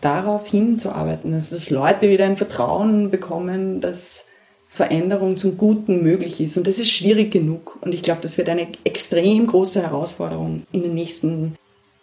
[0.00, 4.24] darauf hinzuarbeiten, dass Leute wieder ein Vertrauen bekommen, dass
[4.68, 6.56] Veränderung zum Guten möglich ist.
[6.56, 7.78] Und das ist schwierig genug.
[7.82, 11.56] Und ich glaube, das wird eine extrem große Herausforderung in den nächsten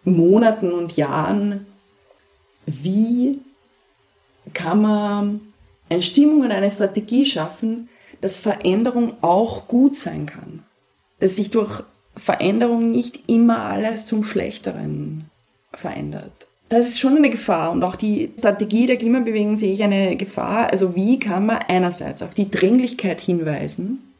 [0.03, 1.65] Monaten und Jahren,
[2.65, 3.39] wie
[4.53, 5.41] kann man
[5.89, 7.89] eine Stimmung und eine Strategie schaffen,
[8.21, 10.63] dass Veränderung auch gut sein kann.
[11.21, 11.83] dass sich durch
[12.15, 15.29] Veränderung nicht immer alles zum Schlechteren
[15.73, 16.47] verändert.
[16.69, 20.71] Das ist schon eine Gefahr und auch die Strategie der Klimabewegung sehe ich eine Gefahr.
[20.71, 24.13] Also wie kann man einerseits auf die Dringlichkeit hinweisen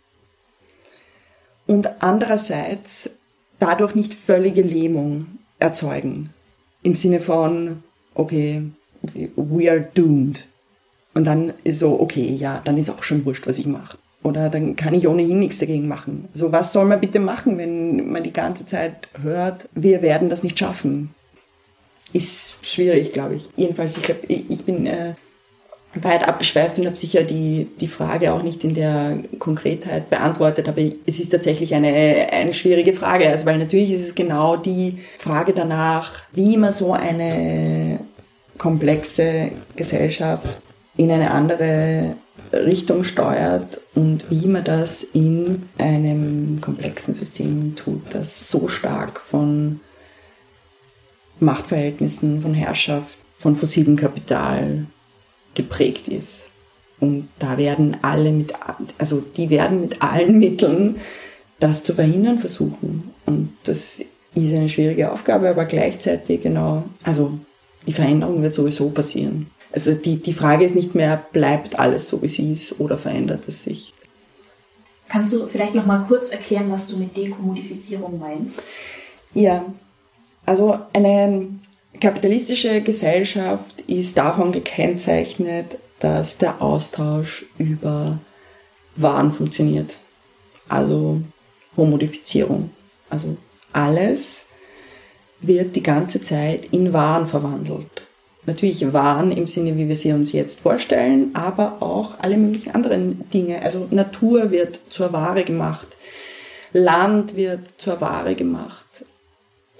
[1.67, 3.11] und andererseits
[3.59, 6.29] dadurch nicht völlige Lähmung erzeugen.
[6.81, 8.63] Im Sinne von, okay,
[9.35, 10.45] we are doomed.
[11.13, 13.97] Und dann ist so, okay, ja, dann ist auch schon wurscht, was ich mache.
[14.21, 16.27] Oder dann kann ich ohnehin nichts dagegen machen.
[16.33, 20.43] So, was soll man bitte machen, wenn man die ganze Zeit hört, wir werden das
[20.43, 21.13] nicht schaffen?
[22.11, 23.49] Ist schwierig, glaube ich.
[23.55, 25.13] Jedenfalls, ich glaube, ich bin äh,
[25.95, 30.81] weit abgeschweift und habe sicher die, die Frage auch nicht in der Konkretheit beantwortet, aber
[31.05, 35.53] es ist tatsächlich eine, eine schwierige Frage, also weil natürlich ist es genau die Frage
[35.53, 37.99] danach, wie man so eine
[38.57, 40.61] komplexe Gesellschaft
[40.95, 42.15] in eine andere
[42.53, 49.79] Richtung steuert und wie man das in einem komplexen System tut, das so stark von
[51.39, 54.85] Machtverhältnissen, von Herrschaft, von fossilem Kapital
[55.59, 56.47] geprägt ist.
[57.01, 58.53] Und da werden alle mit,
[58.97, 60.95] also die werden mit allen Mitteln
[61.59, 63.11] das zu verhindern versuchen.
[63.25, 67.37] Und das ist eine schwierige Aufgabe, aber gleichzeitig genau, also
[67.85, 69.49] die Veränderung wird sowieso passieren.
[69.71, 73.47] Also die, die Frage ist nicht mehr, bleibt alles so, wie es ist oder verändert
[73.47, 73.93] es sich?
[75.09, 78.63] Kannst du vielleicht noch mal kurz erklären, was du mit Dekommodifizierung meinst?
[79.33, 79.65] Ja,
[80.45, 81.47] also eine
[81.99, 88.19] kapitalistische Gesellschaft ist davon gekennzeichnet, dass der Austausch über
[88.95, 89.97] Waren funktioniert.
[90.67, 91.21] Also
[91.75, 92.71] Homodifizierung.
[93.09, 93.37] Also
[93.73, 94.45] alles
[95.41, 98.03] wird die ganze Zeit in Waren verwandelt.
[98.45, 103.29] Natürlich Waren im Sinne, wie wir sie uns jetzt vorstellen, aber auch alle möglichen anderen
[103.29, 103.61] Dinge.
[103.61, 105.87] Also Natur wird zur Ware gemacht,
[106.73, 109.05] Land wird zur Ware gemacht,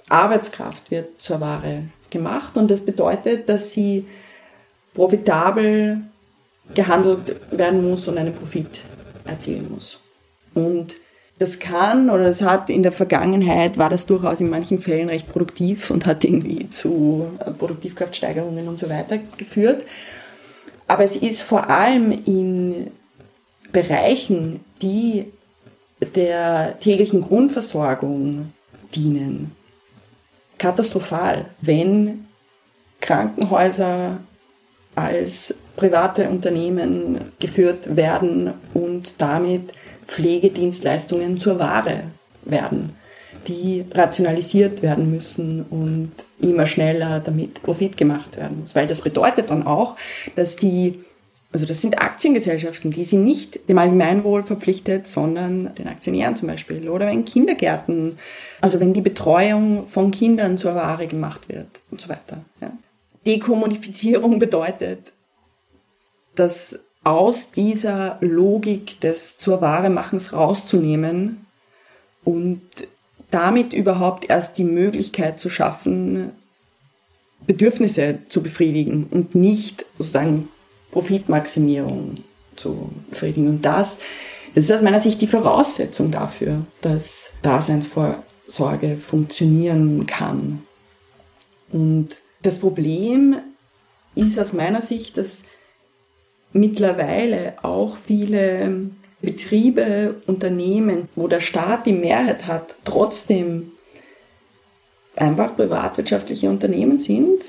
[0.08, 4.06] Arbeitskraft wird zur Ware gemacht und das bedeutet, dass sie
[4.94, 6.00] profitabel
[6.74, 8.84] gehandelt werden muss und einen Profit
[9.24, 9.98] erzielen muss.
[10.54, 10.96] Und
[11.38, 15.28] das kann oder das hat in der Vergangenheit, war das durchaus in manchen Fällen recht
[15.32, 19.84] produktiv und hat irgendwie zu äh, Produktivkraftsteigerungen und so weiter geführt.
[20.86, 22.88] Aber es ist vor allem in
[23.72, 25.26] Bereichen, die
[26.14, 28.52] der täglichen Grundversorgung
[28.94, 29.52] dienen,
[30.60, 32.26] katastrophal, wenn
[33.00, 34.18] Krankenhäuser
[34.94, 39.72] als private Unternehmen geführt werden und damit
[40.06, 42.02] Pflegedienstleistungen zur Ware
[42.44, 42.94] werden,
[43.48, 48.74] die rationalisiert werden müssen und immer schneller damit Profit gemacht werden muss.
[48.74, 49.96] Weil das bedeutet dann auch,
[50.36, 51.02] dass die,
[51.52, 56.88] also das sind Aktiengesellschaften, die sind nicht dem Allgemeinwohl verpflichtet, sondern den Aktionären zum Beispiel
[56.88, 58.16] oder wenn Kindergärten,
[58.60, 62.44] also wenn die Betreuung von Kindern zur Ware gemacht wird und so weiter.
[62.60, 62.72] Ja.
[63.26, 65.12] Dekommodifizierung bedeutet,
[66.36, 71.46] dass aus dieser Logik des zur Ware machens rauszunehmen
[72.22, 72.62] und
[73.32, 76.30] damit überhaupt erst die Möglichkeit zu schaffen,
[77.46, 80.48] Bedürfnisse zu befriedigen und nicht sozusagen
[80.90, 82.18] Profitmaximierung
[82.56, 83.48] zu befriedigen.
[83.48, 83.98] Und das,
[84.54, 90.64] das ist aus meiner Sicht die Voraussetzung dafür, dass Daseinsvorsorge funktionieren kann.
[91.72, 93.36] Und das Problem
[94.14, 95.42] ist aus meiner Sicht, dass
[96.52, 98.90] mittlerweile auch viele
[99.22, 103.72] Betriebe, Unternehmen, wo der Staat die Mehrheit hat, trotzdem
[105.14, 107.42] einfach privatwirtschaftliche Unternehmen sind,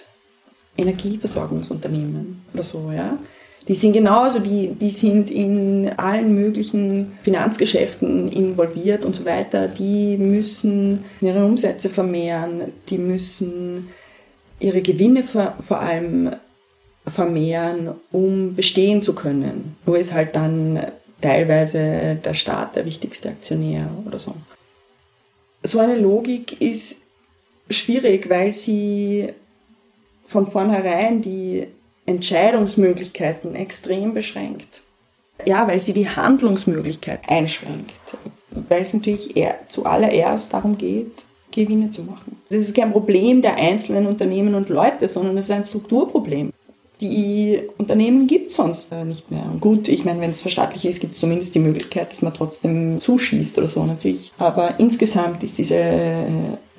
[0.78, 3.18] Energieversorgungsunternehmen oder so, ja.
[3.68, 9.68] Die sind genauso, die, die sind in allen möglichen Finanzgeschäften involviert und so weiter.
[9.68, 13.90] Die müssen ihre Umsätze vermehren, die müssen
[14.60, 16.32] ihre Gewinne vor, allem
[17.06, 19.76] vermehren, um bestehen zu können.
[19.86, 20.88] Nur ist halt dann
[21.20, 24.34] teilweise der Staat der wichtigste Aktionär oder so.
[25.64, 26.98] So eine Logik ist
[27.70, 29.30] schwierig, weil sie
[30.26, 31.68] von vornherein die
[32.06, 34.82] Entscheidungsmöglichkeiten extrem beschränkt.
[35.46, 37.94] Ja, weil sie die Handlungsmöglichkeit einschränkt.
[38.52, 39.34] Weil es natürlich
[39.70, 41.12] zuallererst darum geht,
[41.52, 42.42] Gewinne zu machen.
[42.50, 46.52] Das ist kein Problem der einzelnen Unternehmen und Leute, sondern es ist ein Strukturproblem
[47.02, 49.44] die Unternehmen gibt es sonst äh, nicht mehr.
[49.52, 52.34] Und gut, ich meine, wenn es verstaatlicht ist, gibt es zumindest die Möglichkeit, dass man
[52.34, 54.32] trotzdem zuschießt oder so natürlich.
[54.38, 56.26] Aber insgesamt ist diese äh,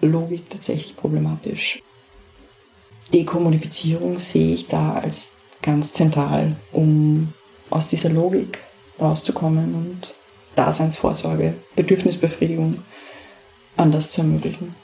[0.01, 1.83] Logik tatsächlich problematisch.
[3.13, 5.33] Dekommodifizierung sehe ich da als
[5.63, 7.33] ganz zentral, um
[7.71, 8.59] aus dieser Logik
[9.01, 10.15] rauszukommen und
[10.57, 12.83] Daseinsvorsorge, Bedürfnisbefriedigung
[13.77, 14.75] anders zu ermöglichen.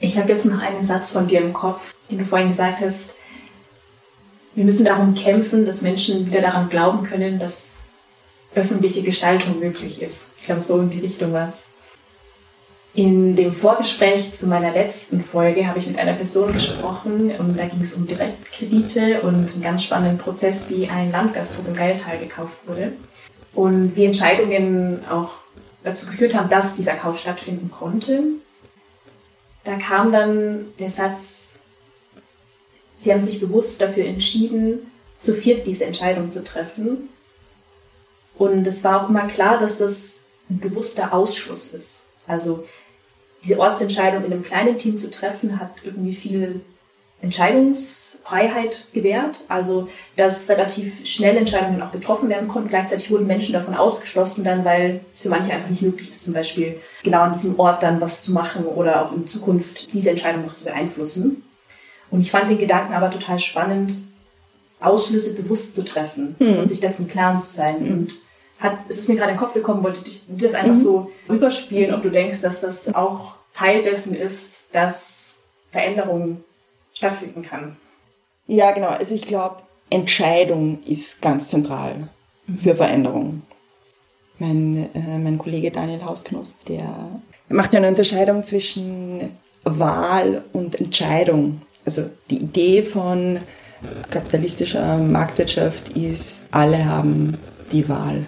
[0.00, 3.14] Ich habe jetzt noch einen Satz von dir im Kopf, den du vorhin gesagt hast.
[4.54, 7.72] Wir müssen darum kämpfen, dass Menschen wieder daran glauben können, dass
[8.54, 10.28] öffentliche Gestaltung möglich ist.
[10.38, 11.64] Ich glaube, so in die Richtung was.
[12.94, 17.66] In dem Vorgespräch zu meiner letzten Folge habe ich mit einer Person gesprochen und da
[17.66, 22.56] ging es um Direktkredite und einen ganz spannenden Prozess, wie ein Landgasthof im Geiltal gekauft
[22.66, 22.92] wurde
[23.54, 25.30] und wie Entscheidungen auch
[25.84, 28.22] dazu geführt haben, dass dieser Kauf stattfinden konnte.
[29.64, 31.54] Da kam dann der Satz,
[33.00, 37.08] Sie haben sich bewusst dafür entschieden, zu viert diese Entscheidung zu treffen.
[38.36, 40.20] Und es war auch immer klar, dass das
[40.50, 42.07] ein bewusster Ausschluss ist.
[42.28, 42.64] Also
[43.42, 46.60] diese Ortsentscheidung in einem kleinen Team zu treffen, hat irgendwie viel
[47.20, 52.68] Entscheidungsfreiheit gewährt, also dass relativ schnell Entscheidungen auch getroffen werden konnten.
[52.68, 56.34] Gleichzeitig wurden Menschen davon ausgeschlossen, dann weil es für manche einfach nicht möglich ist, zum
[56.34, 60.46] Beispiel genau an diesem Ort dann was zu machen oder auch in Zukunft diese Entscheidung
[60.46, 61.42] noch zu beeinflussen.
[62.10, 63.92] Und ich fand den Gedanken aber total spannend,
[64.80, 66.58] Ausschlüsse bewusst zu treffen mhm.
[66.58, 67.82] und sich dessen im Klaren zu sein.
[67.82, 67.92] Mhm.
[67.92, 68.14] Und
[68.58, 70.80] hat, es ist mir gerade in den Kopf gekommen, wollte ich das einfach mhm.
[70.80, 76.44] so rüberspielen, ob du denkst, dass das auch Teil dessen ist, dass Veränderungen
[76.92, 77.76] stattfinden kann.
[78.46, 78.88] Ja, genau.
[78.88, 79.56] Also ich glaube,
[79.90, 82.08] Entscheidung ist ganz zentral
[82.62, 83.42] für Veränderung.
[84.38, 86.88] Mein, äh, mein Kollege Daniel Hausknost, der
[87.48, 89.32] macht ja eine Unterscheidung zwischen
[89.64, 91.62] Wahl und Entscheidung.
[91.84, 93.40] Also die Idee von
[94.10, 97.38] kapitalistischer Marktwirtschaft ist, alle haben
[97.72, 98.26] die Wahl.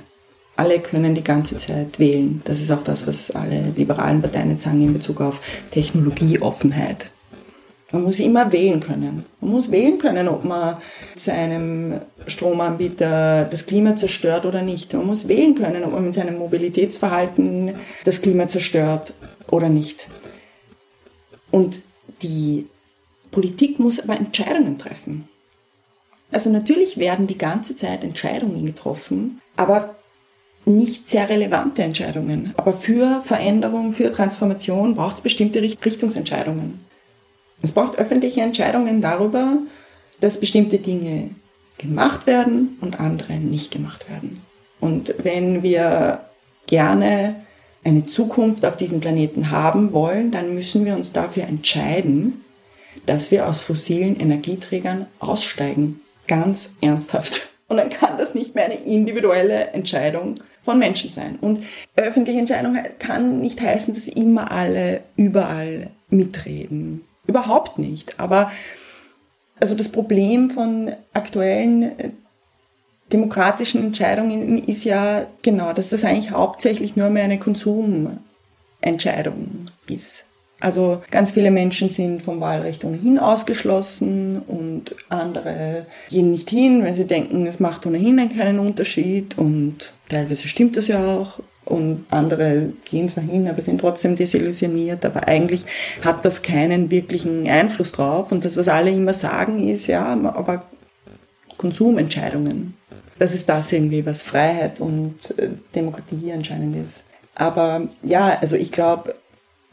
[0.61, 2.42] Alle können die ganze Zeit wählen.
[2.44, 5.40] Das ist auch das, was alle liberalen Parteien jetzt sagen in Bezug auf
[5.70, 7.11] Technologieoffenheit.
[7.92, 9.24] Man muss immer wählen können.
[9.40, 10.76] Man muss wählen können, ob man
[11.16, 14.92] seinem Stromanbieter das Klima zerstört oder nicht.
[14.92, 19.14] Man muss wählen können, ob man mit seinem Mobilitätsverhalten das Klima zerstört
[19.50, 20.08] oder nicht.
[21.50, 21.80] Und
[22.20, 22.66] die
[23.30, 25.26] Politik muss aber Entscheidungen treffen.
[26.30, 29.94] Also natürlich werden die ganze Zeit Entscheidungen getroffen, aber
[30.64, 32.52] nicht sehr relevante Entscheidungen.
[32.56, 36.80] Aber für Veränderung, für Transformation braucht es bestimmte Richtungsentscheidungen.
[37.62, 39.58] Es braucht öffentliche Entscheidungen darüber,
[40.20, 41.30] dass bestimmte Dinge
[41.78, 44.42] gemacht werden und andere nicht gemacht werden.
[44.80, 46.20] Und wenn wir
[46.66, 47.36] gerne
[47.84, 52.44] eine Zukunft auf diesem Planeten haben wollen, dann müssen wir uns dafür entscheiden,
[53.06, 56.00] dass wir aus fossilen Energieträgern aussteigen.
[56.26, 57.48] Ganz ernsthaft.
[57.68, 61.38] Und dann kann das nicht mehr eine individuelle Entscheidung von Menschen sein.
[61.40, 61.62] Und
[61.96, 67.04] öffentliche Entscheidung kann nicht heißen, dass immer alle überall mitreden.
[67.26, 68.18] Überhaupt nicht.
[68.20, 68.50] Aber
[69.58, 72.11] also das Problem von aktuellen äh,
[73.12, 80.24] demokratischen Entscheidungen ist ja genau, dass das eigentlich hauptsächlich nur mehr eine Konsumentscheidung ist.
[80.61, 86.92] Also ganz viele Menschen sind vom Wahlrecht ohnehin ausgeschlossen und andere gehen nicht hin, weil
[86.92, 92.72] sie denken, es macht ohnehin keinen Unterschied und teilweise stimmt das ja auch und andere
[92.90, 95.64] gehen zwar hin, aber sind trotzdem desillusioniert, aber eigentlich
[96.04, 100.64] hat das keinen wirklichen Einfluss drauf und das, was alle immer sagen, ist ja, aber
[101.56, 102.74] Konsumentscheidungen.
[103.18, 107.04] Das ist das irgendwie, was Freiheit und äh, Demokratie anscheinend ist.
[107.34, 109.14] Aber ja, also ich glaube,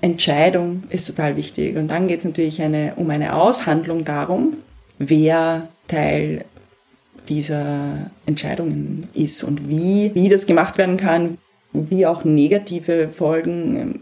[0.01, 1.75] Entscheidung ist total wichtig.
[1.75, 4.57] Und dann geht es natürlich eine, um eine Aushandlung darum,
[4.99, 6.45] wer Teil
[7.29, 11.37] dieser Entscheidungen ist und wie, wie das gemacht werden kann,
[11.73, 13.99] wie auch negative Folgen ähm,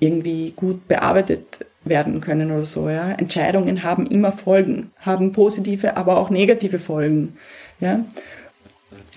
[0.00, 2.88] irgendwie gut bearbeitet werden können oder so.
[2.88, 3.12] Ja.
[3.12, 7.36] Entscheidungen haben immer Folgen, haben positive, aber auch negative Folgen.
[7.80, 8.04] Ja.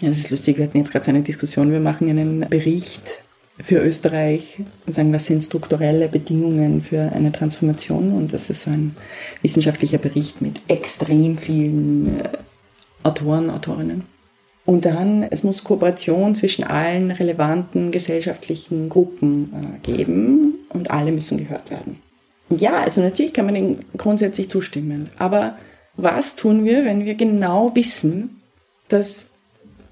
[0.01, 3.19] Ja, das ist lustig, wir hatten jetzt gerade so eine Diskussion, wir machen einen Bericht
[3.59, 8.13] für Österreich sagen, was sind strukturelle Bedingungen für eine Transformation?
[8.13, 8.95] Und das ist so ein
[9.41, 12.29] wissenschaftlicher Bericht mit extrem vielen äh,
[13.03, 14.03] Autoren, Autorinnen.
[14.65, 21.37] Und dann, es muss Kooperation zwischen allen relevanten gesellschaftlichen Gruppen äh, geben und alle müssen
[21.37, 21.99] gehört werden.
[22.49, 25.09] Ja, also natürlich kann man den grundsätzlich zustimmen.
[25.17, 25.57] Aber
[25.95, 28.41] was tun wir, wenn wir genau wissen,
[28.87, 29.25] dass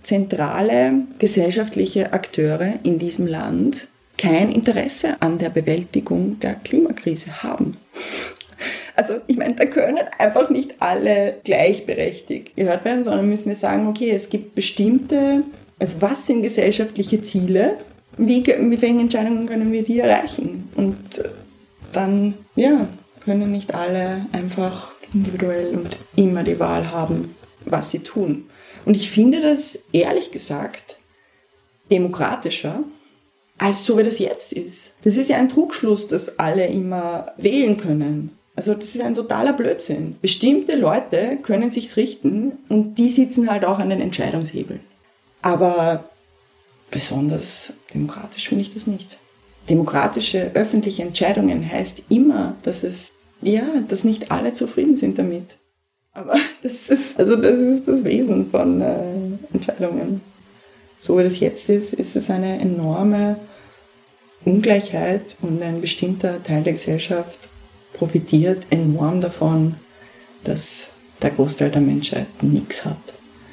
[0.06, 3.88] zentrale gesellschaftliche Akteure in diesem Land
[4.18, 7.76] kein Interesse an der Bewältigung der Klimakrise haben.
[8.95, 13.88] Also ich meine, da können einfach nicht alle gleichberechtigt gehört werden, sondern müssen wir sagen,
[13.88, 15.43] okay, es gibt bestimmte,
[15.80, 17.74] also was sind gesellschaftliche Ziele,
[18.18, 20.70] wie, mit welchen Entscheidungen können wir die erreichen?
[20.76, 20.97] Und
[21.91, 22.88] dann, ja,
[23.26, 27.36] können nicht alle einfach individuell und immer die Wahl haben,
[27.66, 28.45] was sie tun.
[28.86, 30.97] Und ich finde das ehrlich gesagt
[31.91, 32.83] demokratischer,
[33.57, 34.93] als so wie das jetzt ist.
[35.03, 38.38] Das ist ja ein Trugschluss, dass alle immer wählen können.
[38.55, 40.17] Also das ist ein totaler Blödsinn.
[40.21, 44.79] Bestimmte Leute können sich's richten und die sitzen halt auch an den Entscheidungshebeln.
[45.41, 46.09] Aber
[46.89, 49.17] besonders demokratisch finde ich das nicht.
[49.69, 53.11] Demokratische öffentliche Entscheidungen heißt immer, dass es
[53.41, 55.57] ja, dass nicht alle zufrieden sind damit.
[56.16, 58.97] Aber das ist also das ist das Wesen von äh,
[59.53, 60.22] Entscheidungen.
[60.99, 63.38] So wie das jetzt ist, ist es eine enorme
[64.43, 67.49] Ungleichheit und ein bestimmter Teil der Gesellschaft
[67.93, 69.76] profitiert enorm davon,
[70.43, 70.89] dass
[71.22, 72.97] der Großteil der Menschheit nichts hat.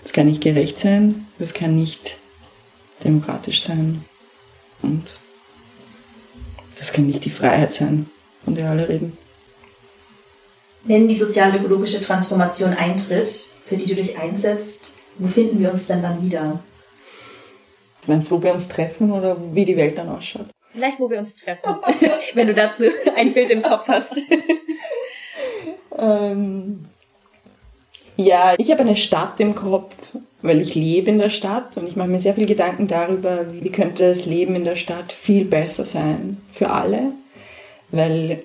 [0.02, 2.16] Das kann nicht gerecht sein, das kann nicht
[3.04, 4.04] demokratisch sein
[4.82, 5.18] und
[6.78, 8.08] das kann nicht die Freiheit sein,
[8.44, 9.16] von der alle reden.
[10.84, 13.28] Wenn die sozial-ökologische Transformation eintritt,
[13.64, 16.60] für die du dich einsetzt, wo finden wir uns denn dann wieder?
[18.06, 20.46] Meinst du, wo wir uns treffen oder wie die Welt dann ausschaut?
[20.72, 21.76] Vielleicht, wo wir uns treffen,
[22.34, 22.84] wenn du dazu
[23.16, 24.16] ein Bild im Kopf hast.
[25.98, 26.86] ähm,
[28.16, 29.94] ja, ich habe eine Stadt im Kopf,
[30.40, 33.70] weil ich lebe in der Stadt und ich mache mir sehr viel Gedanken darüber, wie
[33.70, 37.12] könnte das Leben in der Stadt viel besser sein für alle,
[37.90, 38.42] weil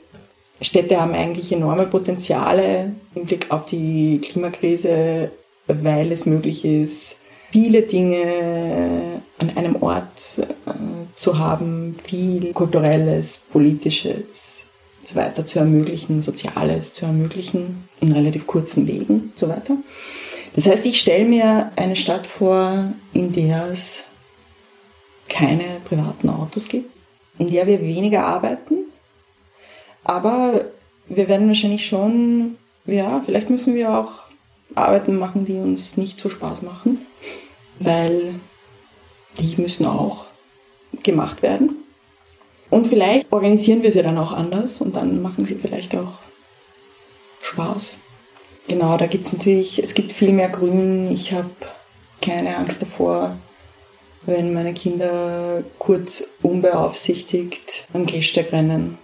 [0.61, 5.31] Städte haben eigentlich enorme Potenziale im Blick auf die Klimakrise,
[5.67, 7.17] weil es möglich ist,
[7.51, 10.73] viele Dinge an einem Ort äh,
[11.15, 14.65] zu haben, viel kulturelles, politisches
[15.01, 19.77] und so weiter zu ermöglichen, soziales zu ermöglichen in relativ kurzen Wegen und so weiter.
[20.55, 24.05] Das heißt, ich stelle mir eine Stadt vor, in der es
[25.29, 26.89] keine privaten Autos gibt,
[27.37, 28.86] in der wir weniger arbeiten,
[30.07, 30.61] aber
[31.07, 34.11] wir werden wahrscheinlich schon, ja, vielleicht müssen wir auch
[34.73, 37.05] Arbeiten machen, die uns nicht so Spaß machen,
[37.79, 38.35] weil
[39.37, 40.25] die müssen auch
[41.03, 41.75] gemacht werden.
[42.69, 46.19] Und vielleicht organisieren wir sie dann auch anders und dann machen sie vielleicht auch
[47.41, 47.99] Spaß.
[48.67, 51.11] Genau, da gibt es natürlich, es gibt viel mehr Grün.
[51.13, 51.49] Ich habe
[52.21, 53.37] keine Angst davor,
[54.25, 58.97] wenn meine Kinder kurz unbeaufsichtigt am Gehsteig rennen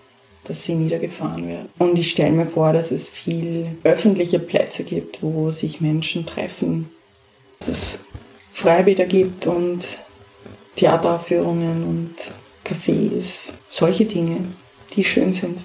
[0.45, 1.69] dass sie niedergefahren wird.
[1.79, 6.89] Und ich stelle mir vor, dass es viel öffentliche Plätze gibt, wo sich Menschen treffen,
[7.59, 8.05] dass es
[8.51, 9.99] Freibäder gibt und
[10.75, 12.15] Theateraufführungen und
[12.65, 14.37] Cafés, solche Dinge,
[14.95, 15.59] die schön sind.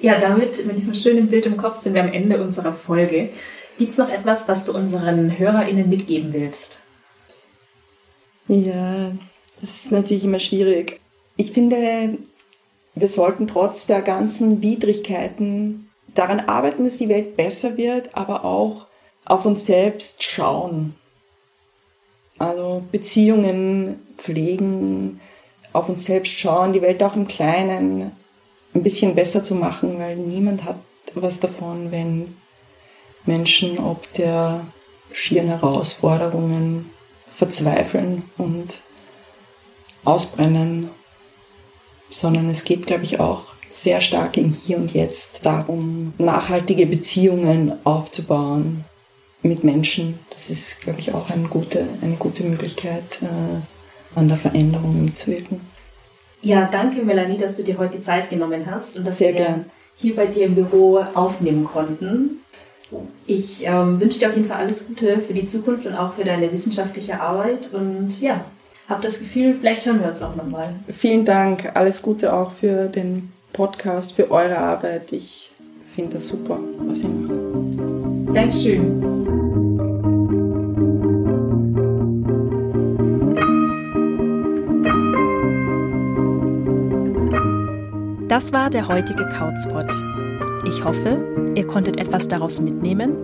[0.00, 3.30] Ja, damit, mit diesem schönen Bild im Kopf, sind wir am Ende unserer Folge.
[3.78, 6.82] Gibt es noch etwas, was du unseren HörerInnen mitgeben willst?
[8.48, 9.12] Ja,
[9.60, 11.00] das ist natürlich immer schwierig.
[11.36, 12.16] Ich finde,
[13.00, 18.86] wir sollten trotz der ganzen Widrigkeiten daran arbeiten, dass die Welt besser wird, aber auch
[19.24, 20.94] auf uns selbst schauen.
[22.38, 25.20] Also Beziehungen pflegen,
[25.72, 28.12] auf uns selbst schauen, die Welt auch im Kleinen
[28.74, 30.76] ein bisschen besser zu machen, weil niemand hat
[31.14, 32.36] was davon, wenn
[33.26, 34.60] Menschen ob der
[35.12, 36.90] schieren Herausforderungen
[37.34, 38.82] verzweifeln und
[40.04, 40.90] ausbrennen
[42.10, 47.72] sondern es geht, glaube ich, auch sehr stark im Hier und Jetzt darum, nachhaltige Beziehungen
[47.84, 48.84] aufzubauen
[49.42, 50.18] mit Menschen.
[50.30, 55.60] Das ist, glaube ich, auch eine gute, eine gute Möglichkeit, äh, an der Veränderung mitzuwirken.
[56.42, 59.64] Ja, danke Melanie, dass du dir heute Zeit genommen hast und dass sehr wir gern.
[59.96, 62.40] hier bei dir im Büro aufnehmen konnten.
[63.26, 66.24] Ich ähm, wünsche dir auf jeden Fall alles Gute für die Zukunft und auch für
[66.24, 68.44] deine wissenschaftliche Arbeit und ja,
[68.88, 70.74] habe das Gefühl, vielleicht hören wir uns auch nochmal.
[70.88, 71.70] Vielen Dank.
[71.74, 75.12] Alles Gute auch für den Podcast, für eure Arbeit.
[75.12, 75.50] Ich
[75.94, 78.36] finde das super, was ihr macht.
[78.36, 79.04] Dankeschön.
[88.28, 89.90] Das war der heutige Couchspot.
[90.66, 91.18] Ich hoffe,
[91.54, 93.16] ihr konntet etwas daraus mitnehmen.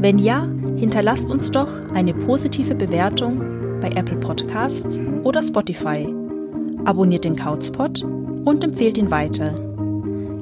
[0.00, 6.06] Wenn ja, hinterlasst uns doch eine positive Bewertung bei Apple Podcasts oder Spotify.
[6.84, 8.02] Abonniert den Couchspot
[8.44, 9.54] und empfehlt ihn weiter.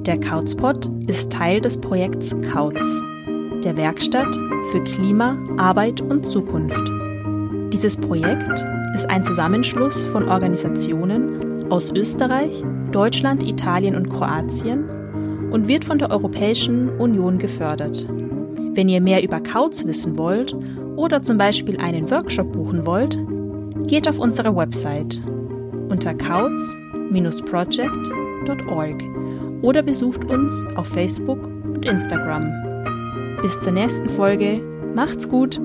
[0.07, 2.83] Der Couchspot ist Teil des Projekts Couch,
[3.65, 4.35] der Werkstatt
[4.71, 6.83] für Klima, Arbeit und Zukunft.
[7.73, 8.65] Dieses Projekt
[8.95, 12.63] ist ein Zusammenschluss von Organisationen aus Österreich,
[12.93, 14.89] Deutschland, Italien und Kroatien
[15.51, 18.07] und wird von der Europäischen Union gefördert.
[18.75, 20.57] Wenn ihr mehr über Kauz wissen wollt
[20.97, 23.17] oder zum Beispiel einen Workshop buchen wollt,
[23.87, 25.21] geht auf unsere Website
[25.89, 29.03] unter kauz-project.org
[29.63, 32.51] oder besucht uns auf Facebook und Instagram.
[33.43, 34.61] Bis zur nächsten Folge.
[34.95, 35.61] Macht's gut!